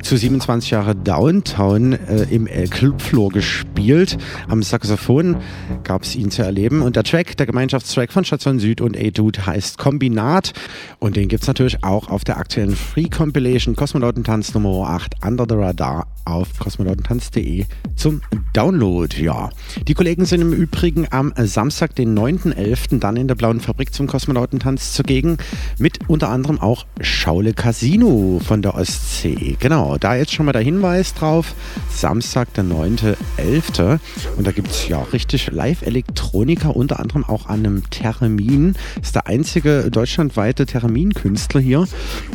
zu 0.03 0.15
27 0.15 0.69
Jahre 0.69 0.95
Downtown 0.95 1.93
äh, 1.93 2.27
im 2.29 2.45
Clubfloor 2.45 3.31
gespielt. 3.31 4.19
Am 4.47 4.61
Saxophon 4.61 5.37
gab 5.83 6.03
es 6.03 6.15
ihn 6.15 6.29
zu 6.29 6.43
erleben. 6.43 6.83
Und 6.83 6.95
der 6.95 7.03
Track, 7.03 7.37
der 7.37 7.47
Gemeinschaftstrack 7.47 8.11
von 8.11 8.23
Station 8.23 8.59
Süd 8.59 8.81
und 8.81 8.95
A 8.95 9.09
Dude 9.09 9.47
heißt 9.47 9.79
Kombinat. 9.79 10.53
Und 10.99 11.15
den 11.15 11.27
gibt 11.27 11.41
es 11.41 11.47
natürlich 11.47 11.83
auch 11.83 12.09
auf 12.09 12.23
der 12.23 12.37
aktuellen 12.37 12.75
Free 12.75 13.09
Compilation 13.09 13.75
Kosmonautentanz 13.75 14.53
Nummer 14.53 14.87
8 14.91 15.25
Under 15.25 15.47
the 15.49 15.55
Radar 15.55 16.05
auf 16.25 16.59
kosmonautentanz.de 16.59 17.65
zum 17.95 18.21
Download. 18.53 19.15
Ja, 19.19 19.49
die 19.87 19.93
Kollegen 19.93 20.25
sind 20.25 20.41
im 20.41 20.51
Übrigen 20.51 21.07
am 21.11 21.31
Samstag, 21.37 21.93
den 21.93 22.17
9.11. 22.17 22.99
dann 22.99 23.17
in 23.17 23.27
der 23.27 23.35
Blauen 23.35 23.59
Fabrik 23.59 23.93
zum 23.93 24.07
Kosmonautentanz 24.07 24.93
zugegen 24.93 25.37
mit 25.77 25.99
unter 26.07 26.29
anderem 26.29 26.59
auch 26.59 26.85
Schaule 27.05 27.53
Casino 27.53 28.41
von 28.43 28.61
der 28.61 28.75
Ostsee. 28.75 29.55
Genau, 29.59 29.97
da 29.97 30.15
jetzt 30.15 30.33
schon 30.33 30.45
mal 30.45 30.51
der 30.51 30.63
Hinweis 30.63 31.13
drauf. 31.13 31.53
Samstag, 31.89 32.53
der 32.55 32.63
9.11. 32.65 33.99
Und 34.37 34.47
da 34.47 34.51
gibt 34.51 34.71
es 34.71 34.87
ja 34.87 35.01
richtig 35.13 35.51
Live-Elektroniker, 35.51 36.75
unter 36.75 36.99
anderem 36.99 37.23
auch 37.23 37.45
an 37.45 37.59
einem 37.59 37.89
Termin. 37.89 38.75
Ist 39.01 39.15
der 39.15 39.27
einzige 39.27 39.89
deutschlandweite 39.91 40.65
Terminkünstler 40.65 41.61
hier. 41.61 41.87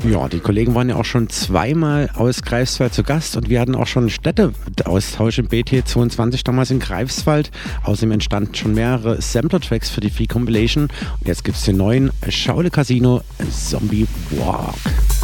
Ja, 0.09 0.29
die 0.29 0.39
Kollegen 0.39 0.75
waren 0.75 0.89
ja 0.89 0.97
auch 0.97 1.05
schon 1.05 1.29
zweimal 1.29 2.09
aus 2.15 2.43
Greifswald 2.43 2.95
zu 2.95 3.03
Gast 3.03 3.37
und 3.37 3.51
wir 3.51 3.61
hatten 3.61 3.75
auch 3.75 3.89
schon 3.89 4.09
Städteaustausch 4.09 5.39
im 5.39 5.49
BT22 5.49 6.45
damals 6.45 6.71
in 6.71 6.79
Greifswald. 6.79 7.51
Außerdem 7.83 8.13
entstanden 8.13 8.55
schon 8.55 8.75
mehrere 8.75 9.21
Sampler-Tracks 9.21 9.91
für 9.91 10.01
die 10.01 10.11
Free 10.11 10.27
Compilation. 10.27 10.85
Und 10.85 11.27
jetzt 11.27 11.45
gibt 11.45 11.57
es 11.57 11.65
den 11.65 11.77
neuen 11.77 12.11
Schaule 12.29 12.71
Casino 12.71 13.23
Zombie 13.51 14.07
Walk. 14.61 15.20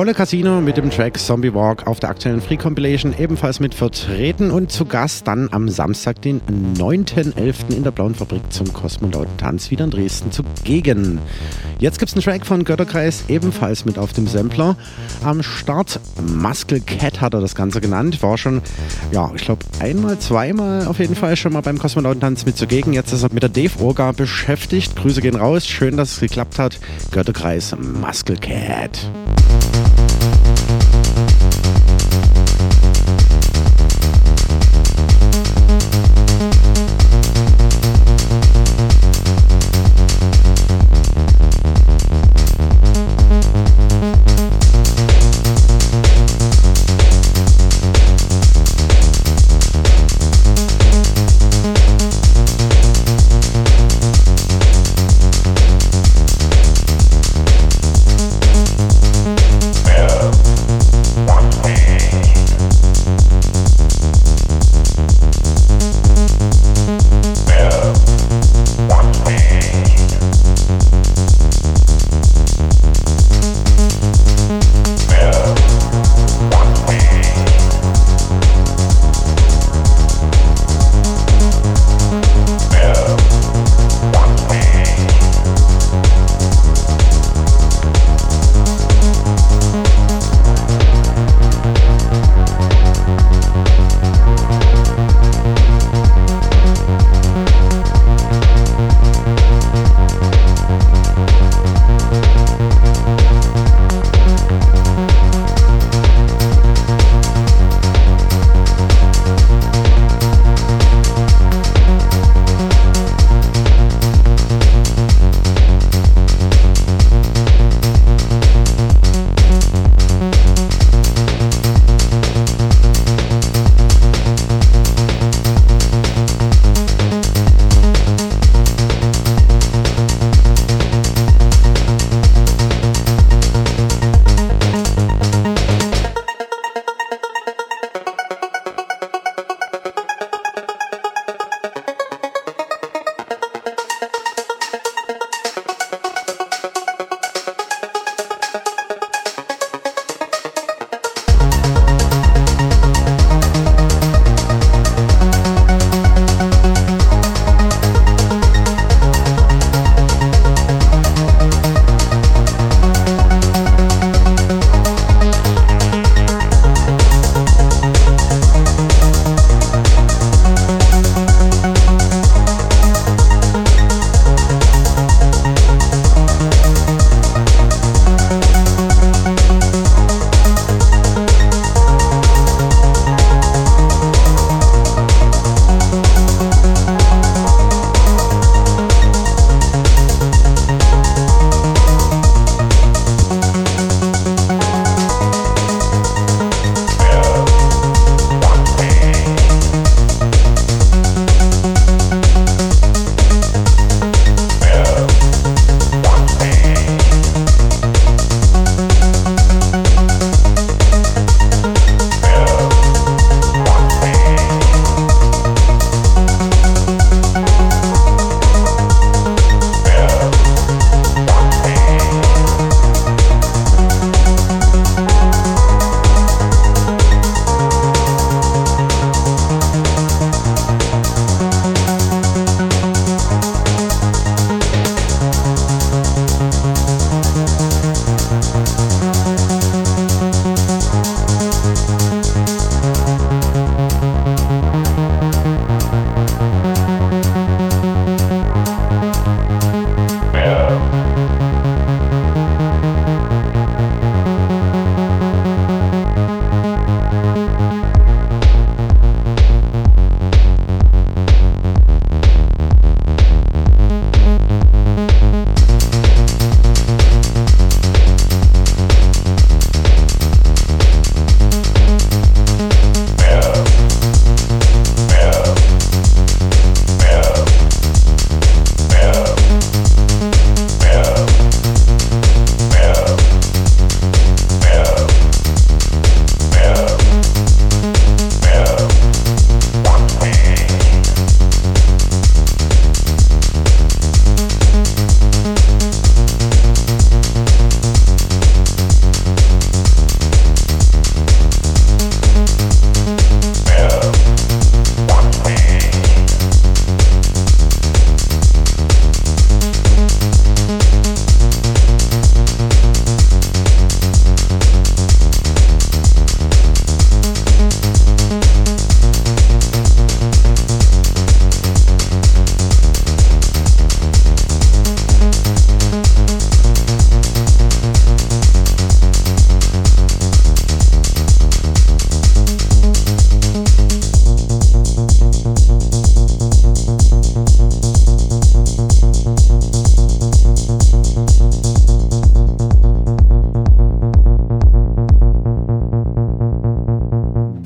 Schaule 0.00 0.14
Casino 0.14 0.62
mit 0.62 0.78
dem 0.78 0.88
Track 0.88 1.18
Zombie 1.18 1.52
Walk 1.52 1.86
auf 1.86 2.00
der 2.00 2.08
aktuellen 2.08 2.40
Free 2.40 2.56
Compilation 2.56 3.14
ebenfalls 3.18 3.60
mit 3.60 3.74
vertreten 3.74 4.50
und 4.50 4.72
zu 4.72 4.86
Gast 4.86 5.28
dann 5.28 5.50
am 5.52 5.68
Samstag, 5.68 6.22
den 6.22 6.40
9.11. 6.78 7.76
in 7.76 7.84
der 7.84 7.90
Blauen 7.90 8.14
Fabrik 8.14 8.50
zum 8.50 8.72
Kosmonauten 8.72 9.36
Tanz 9.36 9.70
wieder 9.70 9.84
in 9.84 9.90
Dresden 9.90 10.32
zugegen. 10.32 11.18
Jetzt 11.80 11.98
gibt 11.98 12.08
es 12.08 12.14
einen 12.14 12.24
Track 12.24 12.46
von 12.46 12.64
Götterkreis, 12.64 13.24
ebenfalls 13.28 13.84
mit 13.84 13.98
auf 13.98 14.14
dem 14.14 14.26
Sampler. 14.26 14.74
Am 15.22 15.42
Start 15.42 16.00
Muscle 16.26 16.80
Cat 16.80 17.20
hat 17.20 17.34
er 17.34 17.42
das 17.42 17.54
Ganze 17.54 17.82
genannt. 17.82 18.22
War 18.22 18.38
schon, 18.38 18.62
ja, 19.12 19.30
ich 19.36 19.42
glaube, 19.42 19.66
einmal, 19.80 20.18
zweimal 20.18 20.86
auf 20.86 20.98
jeden 20.98 21.14
Fall 21.14 21.36
schon 21.36 21.52
mal 21.52 21.60
beim 21.60 21.76
Kosmonauten 21.76 22.22
Tanz 22.22 22.46
mit 22.46 22.56
zugegen. 22.56 22.94
Jetzt 22.94 23.12
ist 23.12 23.22
er 23.22 23.34
mit 23.34 23.42
der 23.42 23.50
Dave 23.50 23.78
Orga 23.84 24.12
beschäftigt. 24.12 24.96
Grüße 24.96 25.20
gehen 25.20 25.36
raus. 25.36 25.66
Schön, 25.66 25.98
dass 25.98 26.12
es 26.12 26.20
geklappt 26.20 26.58
hat. 26.58 26.80
Götterkreis 27.10 27.76
Muscle 27.76 28.36
Cat. 28.36 29.10
Thank 29.50 29.74
you. 33.54 33.59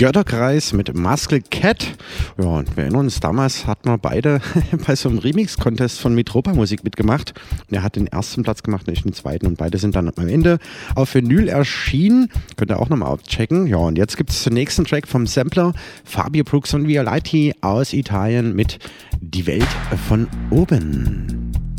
Götterkreis 0.04 0.74
mit 0.74 0.94
Muscle 0.94 1.40
Cat. 1.40 1.96
Ja, 2.36 2.44
und 2.44 2.76
wir 2.76 2.82
erinnern 2.82 3.06
uns, 3.06 3.20
damals 3.20 3.66
hatten 3.66 3.88
wir 3.88 3.96
beide 3.96 4.42
bei 4.86 4.96
so 4.96 5.08
einem 5.08 5.16
Remix-Contest 5.16 5.98
von 5.98 6.14
Mitropa 6.14 6.52
Musik 6.52 6.84
mitgemacht. 6.84 7.32
Und 7.70 7.74
er 7.74 7.82
hat 7.82 7.96
den 7.96 8.06
ersten 8.08 8.42
Platz 8.42 8.62
gemacht 8.62 8.86
und 8.86 8.92
ich 8.92 9.02
den 9.02 9.14
zweiten. 9.14 9.46
Und 9.46 9.56
beide 9.56 9.78
sind 9.78 9.96
dann 9.96 10.12
am 10.14 10.28
Ende 10.28 10.58
auf 10.94 11.14
Vinyl 11.14 11.48
erschienen. 11.48 12.28
Könnt 12.58 12.70
ihr 12.70 12.80
auch 12.80 12.90
nochmal 12.90 13.12
abchecken. 13.12 13.66
Ja, 13.66 13.78
und 13.78 13.96
jetzt 13.96 14.18
gibt 14.18 14.28
es 14.28 14.44
den 14.44 14.52
nächsten 14.52 14.84
Track 14.84 15.08
vom 15.08 15.26
Sampler 15.26 15.72
Fabio 16.04 16.44
Brooks 16.44 16.74
und 16.74 16.86
Violati 16.86 17.54
aus 17.62 17.94
Italien 17.94 18.54
mit 18.54 18.80
Die 19.22 19.46
Welt 19.46 19.68
von 20.06 20.28
oben. 20.50 21.73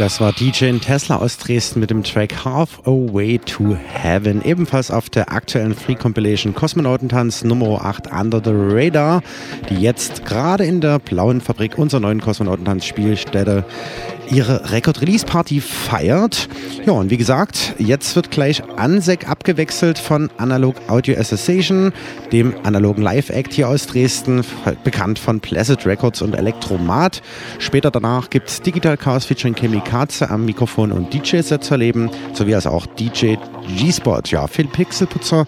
Das 0.00 0.18
war 0.18 0.32
DJ 0.32 0.78
Tesla 0.78 1.16
aus 1.16 1.36
Dresden 1.36 1.78
mit 1.78 1.90
dem 1.90 2.02
Track 2.02 2.46
Half 2.46 2.80
Away 2.86 3.36
to 3.36 3.76
Heaven. 3.76 4.42
Ebenfalls 4.42 4.90
auf 4.90 5.10
der 5.10 5.30
aktuellen 5.30 5.74
Free 5.74 5.94
Compilation 5.94 6.54
Kosmonautentanz 6.54 7.44
Nummer 7.44 7.84
8 7.84 8.10
Under 8.10 8.40
the 8.42 8.52
Radar, 8.54 9.20
die 9.68 9.74
jetzt 9.74 10.24
gerade 10.24 10.64
in 10.64 10.80
der 10.80 11.00
Blauen 11.00 11.42
Fabrik 11.42 11.76
unserer 11.76 12.00
neuen 12.00 12.22
Kosmonautentanz 12.22 12.86
Spielstätte 12.86 13.66
ihre 14.30 14.70
Record-Release-Party 14.70 15.60
feiert. 15.60 16.48
Ja, 16.86 16.92
und 16.92 17.10
wie 17.10 17.16
gesagt, 17.16 17.74
jetzt 17.78 18.16
wird 18.16 18.30
gleich 18.30 18.62
Ansek 18.76 19.28
abgewechselt 19.28 19.98
von 19.98 20.30
Analog 20.38 20.76
Audio 20.88 21.18
Association, 21.18 21.92
dem 22.32 22.54
analogen 22.64 23.02
Live-Act 23.02 23.52
hier 23.52 23.68
aus 23.68 23.86
Dresden, 23.86 24.44
bekannt 24.84 25.18
von 25.18 25.40
Placid 25.40 25.84
Records 25.86 26.22
und 26.22 26.34
Elektromat. 26.34 27.22
Später 27.58 27.90
danach 27.90 28.30
gibt 28.30 28.48
es 28.48 28.62
Digital 28.62 28.96
Chaos 28.96 29.24
featuring 29.24 29.54
Chemikaze 29.54 30.30
am 30.30 30.44
Mikrofon 30.44 30.92
und 30.92 31.12
DJ-Set 31.12 31.64
zu 31.64 31.74
erleben, 31.74 32.10
sowie 32.32 32.54
als 32.54 32.66
auch 32.66 32.86
DJ 32.86 33.36
G-Spot. 33.76 34.20
Ja, 34.26 34.46
Phil 34.46 34.66
Pixelputzer 34.66 35.46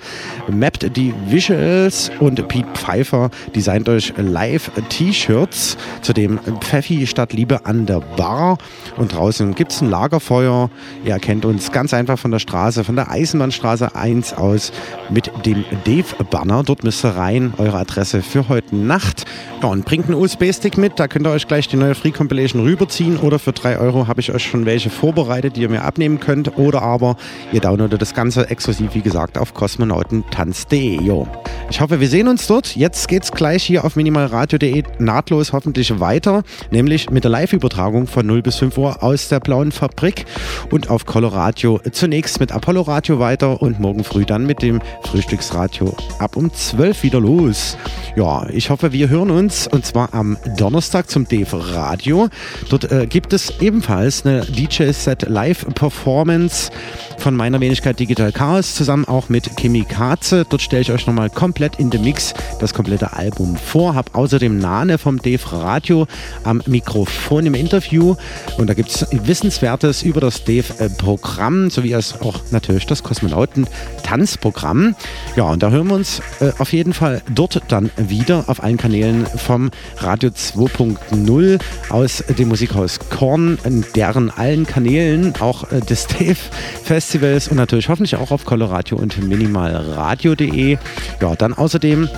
mappt 0.48 0.96
die 0.96 1.14
Visuals 1.26 2.10
und 2.20 2.46
Pete 2.48 2.68
Pfeiffer 2.74 3.30
designt 3.54 3.88
euch 3.88 4.12
Live-T-Shirts. 4.16 5.76
Zudem 6.02 6.38
Pfeffi 6.60 7.06
statt 7.06 7.32
Liebe 7.32 7.64
an 7.64 7.86
der 7.86 8.00
Bar. 8.00 8.58
Und 8.96 9.14
draußen 9.14 9.54
gibt 9.54 9.72
es 9.72 9.80
ein 9.80 9.90
Lagerfeuer. 9.90 10.70
Ihr 11.04 11.12
erkennt 11.12 11.44
uns 11.44 11.72
ganz 11.72 11.94
einfach 11.94 12.18
von 12.18 12.30
der 12.30 12.38
Straße, 12.38 12.84
von 12.84 12.96
der 12.96 13.10
Eisenbahnstraße 13.10 13.94
1 13.94 14.34
aus 14.34 14.72
mit 15.10 15.30
dem 15.46 15.64
Dave-Banner. 15.84 16.62
Dort 16.64 16.84
müsst 16.84 17.04
ihr 17.04 17.16
rein, 17.16 17.54
eure 17.58 17.78
Adresse 17.78 18.22
für 18.22 18.48
heute 18.48 18.76
Nacht. 18.76 19.24
Ja, 19.62 19.68
und 19.68 19.84
bringt 19.84 20.06
einen 20.06 20.14
USB-Stick 20.14 20.76
mit, 20.76 20.98
da 20.98 21.08
könnt 21.08 21.26
ihr 21.26 21.30
euch 21.30 21.46
gleich 21.46 21.68
die 21.68 21.76
neue 21.76 21.94
Free 21.94 22.10
Compilation 22.10 22.62
rüberziehen. 22.62 23.16
Oder 23.18 23.38
für 23.38 23.52
3 23.52 23.78
Euro 23.78 24.08
habe 24.08 24.20
ich 24.20 24.32
euch 24.32 24.44
schon 24.44 24.66
welche 24.66 24.90
vorbereitet, 24.90 25.56
die 25.56 25.62
ihr 25.62 25.68
mir 25.68 25.84
abnehmen 25.84 26.20
könnt. 26.20 26.58
Oder 26.58 26.82
aber 26.82 27.16
ihr 27.52 27.60
downloadet 27.60 28.00
das 28.00 28.14
Ganze 28.14 28.50
exklusiv, 28.50 28.94
wie 28.94 29.02
gesagt, 29.02 29.38
auf 29.38 29.54
kosmonautentanz.de. 29.54 31.26
Ich 31.70 31.80
hoffe, 31.80 32.00
wir 32.00 32.08
sehen 32.08 32.28
uns 32.28 32.46
dort. 32.46 32.76
Jetzt 32.76 33.08
geht's 33.08 33.32
gleich 33.32 33.62
hier 33.62 33.84
auf 33.84 33.96
minimalradio.de 33.96 34.84
nahtlos 34.98 35.52
hoffentlich 35.52 36.00
weiter, 36.00 36.42
nämlich 36.70 37.10
mit 37.10 37.24
der 37.24 37.30
Live-Übertragung 37.30 38.06
von 38.06 38.26
0 38.26 38.42
bis 38.42 38.61
5 38.62 38.78
Uhr 38.78 39.02
aus 39.02 39.26
der 39.26 39.40
Blauen 39.40 39.72
Fabrik 39.72 40.24
und 40.70 40.88
auf 40.88 41.04
Coloradio 41.04 41.80
zunächst 41.90 42.38
mit 42.38 42.52
Apollo 42.52 42.82
Radio 42.82 43.18
weiter 43.18 43.60
und 43.60 43.80
morgen 43.80 44.04
früh 44.04 44.24
dann 44.24 44.46
mit 44.46 44.62
dem 44.62 44.80
Frühstücksradio 45.02 45.96
ab 46.20 46.36
um 46.36 46.54
12 46.54 47.02
wieder 47.02 47.18
los. 47.18 47.76
Ja, 48.14 48.46
ich 48.50 48.70
hoffe, 48.70 48.92
wir 48.92 49.08
hören 49.08 49.32
uns 49.32 49.66
und 49.66 49.84
zwar 49.84 50.14
am 50.14 50.36
Donnerstag 50.58 51.10
zum 51.10 51.26
Dave 51.26 51.74
Radio. 51.74 52.28
Dort 52.70 52.92
äh, 52.92 53.06
gibt 53.08 53.32
es 53.32 53.60
ebenfalls 53.60 54.24
eine 54.24 54.42
DJ-Set 54.42 55.22
Live-Performance 55.28 56.70
von 57.18 57.34
meiner 57.34 57.58
Wenigkeit 57.60 57.98
Digital 57.98 58.30
Chaos 58.30 58.76
zusammen 58.76 59.06
auch 59.06 59.28
mit 59.28 59.56
Chemikaze. 59.56 60.46
Dort 60.48 60.62
stelle 60.62 60.82
ich 60.82 60.92
euch 60.92 61.06
nochmal 61.08 61.30
komplett 61.30 61.80
in 61.80 61.90
dem 61.90 62.02
Mix 62.02 62.32
das 62.60 62.74
komplette 62.74 63.12
Album 63.14 63.56
vor. 63.56 63.96
Hab 63.96 64.14
außerdem 64.14 64.56
Nane 64.56 64.98
vom 64.98 65.20
Dave 65.20 65.50
Radio 65.50 66.06
am 66.44 66.62
Mikrofon 66.66 67.46
im 67.46 67.54
Interview 67.54 68.14
und 68.58 68.68
da 68.68 68.74
gibt 68.74 68.90
es 68.90 69.06
Wissenswertes 69.10 70.02
über 70.02 70.20
das 70.20 70.44
Dave-Programm 70.44 71.70
sowie 71.70 71.94
als 71.94 72.20
auch 72.20 72.40
natürlich 72.50 72.86
das 72.86 73.02
Kosmonauten-Tanzprogramm. 73.02 74.94
Ja, 75.36 75.44
und 75.44 75.62
da 75.62 75.70
hören 75.70 75.88
wir 75.88 75.94
uns 75.94 76.20
äh, 76.40 76.52
auf 76.58 76.72
jeden 76.72 76.92
Fall 76.92 77.22
dort 77.34 77.62
dann 77.68 77.90
wieder 77.96 78.44
auf 78.48 78.62
allen 78.62 78.76
Kanälen 78.76 79.26
vom 79.26 79.70
Radio 79.98 80.30
2.0 80.30 81.60
aus 81.88 82.24
dem 82.38 82.48
Musikhaus 82.48 82.98
Korn, 83.10 83.58
in 83.64 83.84
deren 83.94 84.30
allen 84.30 84.66
Kanälen 84.66 85.34
auch 85.40 85.70
äh, 85.72 85.80
des 85.80 86.06
Dave-Festivals 86.06 87.48
und 87.48 87.56
natürlich 87.56 87.88
hoffentlich 87.88 88.16
auch 88.16 88.30
auf 88.30 88.44
Coloradio 88.44 88.98
und 88.98 89.22
minimalradio.de. 89.22 90.78
Ja, 91.20 91.36
dann 91.36 91.54
außerdem 91.54 92.08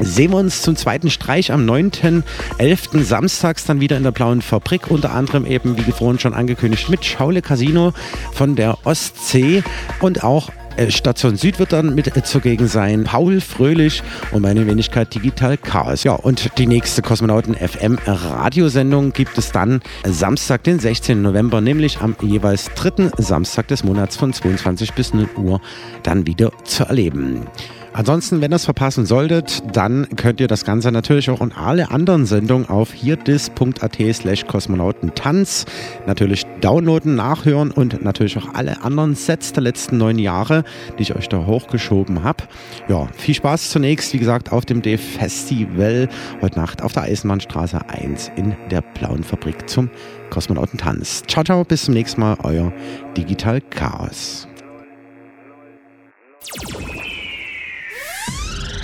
sehen 0.00 0.32
wir 0.32 0.38
uns 0.38 0.62
zum 0.62 0.76
zweiten 0.76 1.10
Streich 1.10 1.52
am 1.52 1.68
9.11. 1.68 3.02
samstags 3.02 3.64
dann 3.64 3.80
wieder 3.80 3.96
in 3.96 4.02
der 4.02 4.10
Blauen 4.10 4.42
Fabrik, 4.42 4.90
unter 4.90 5.12
anderem 5.12 5.46
eben, 5.46 5.76
wie 5.76 5.92
vorhin 5.92 6.18
schon 6.18 6.34
angekündigt, 6.34 6.88
mit 6.88 7.04
Schaule 7.04 7.42
Casino 7.42 7.92
von 8.32 8.56
der 8.56 8.78
Ostsee 8.84 9.62
und 10.00 10.24
auch 10.24 10.50
äh, 10.76 10.90
Station 10.90 11.36
Süd 11.36 11.58
wird 11.58 11.72
dann 11.72 11.94
mit 11.94 12.10
zugegen 12.26 12.66
sein. 12.68 13.04
Paul 13.04 13.40
Fröhlich 13.40 14.02
und 14.32 14.42
meine 14.42 14.66
Wenigkeit 14.66 15.14
Digital 15.14 15.56
Chaos. 15.56 16.04
Ja, 16.04 16.12
und 16.12 16.58
die 16.58 16.66
nächste 16.66 17.02
Kosmonauten 17.02 17.54
FM 17.54 17.98
Radiosendung 18.06 19.12
gibt 19.12 19.38
es 19.38 19.52
dann 19.52 19.80
Samstag, 20.04 20.64
den 20.64 20.80
16. 20.80 21.22
November, 21.22 21.60
nämlich 21.60 22.00
am 22.00 22.16
jeweils 22.22 22.70
dritten 22.74 23.10
Samstag 23.18 23.68
des 23.68 23.84
Monats 23.84 24.16
von 24.16 24.32
22 24.32 24.92
bis 24.94 25.14
0 25.14 25.28
Uhr 25.36 25.60
dann 26.02 26.26
wieder 26.26 26.50
zu 26.64 26.84
erleben. 26.84 27.46
Ansonsten, 27.94 28.40
wenn 28.40 28.52
ihr 28.52 28.56
es 28.56 28.64
verpassen 28.64 29.06
solltet, 29.06 29.62
dann 29.72 30.08
könnt 30.16 30.40
ihr 30.40 30.48
das 30.48 30.64
Ganze 30.64 30.90
natürlich 30.90 31.30
auch 31.30 31.40
in 31.40 31.52
alle 31.52 31.92
anderen 31.92 32.26
Sendungen 32.26 32.68
auf 32.68 32.92
hierdis.at 32.92 33.96
slash 34.12 34.46
kosmonautentanz 34.46 35.64
natürlich 36.04 36.44
downloaden, 36.60 37.14
nachhören 37.14 37.70
und 37.70 38.02
natürlich 38.02 38.36
auch 38.36 38.52
alle 38.52 38.82
anderen 38.82 39.14
Sets 39.14 39.52
der 39.52 39.62
letzten 39.62 39.98
neun 39.98 40.18
Jahre, 40.18 40.64
die 40.98 41.02
ich 41.02 41.14
euch 41.14 41.28
da 41.28 41.46
hochgeschoben 41.46 42.24
habe. 42.24 42.42
Ja, 42.88 43.06
viel 43.16 43.36
Spaß 43.36 43.70
zunächst, 43.70 44.12
wie 44.12 44.18
gesagt, 44.18 44.50
auf 44.50 44.64
dem 44.64 44.82
D-Festival 44.82 46.08
heute 46.42 46.58
Nacht 46.58 46.82
auf 46.82 46.94
der 46.94 47.04
Eisenbahnstraße 47.04 47.88
1 47.88 48.32
in 48.34 48.56
der 48.72 48.82
Blauen 48.82 49.22
Fabrik 49.22 49.70
zum 49.70 49.88
Kosmonautentanz. 50.30 51.22
Ciao, 51.28 51.44
ciao, 51.44 51.62
bis 51.62 51.84
zum 51.84 51.94
nächsten 51.94 52.20
Mal, 52.20 52.36
euer 52.42 52.72
Digital 53.16 53.60
Chaos. 53.60 54.48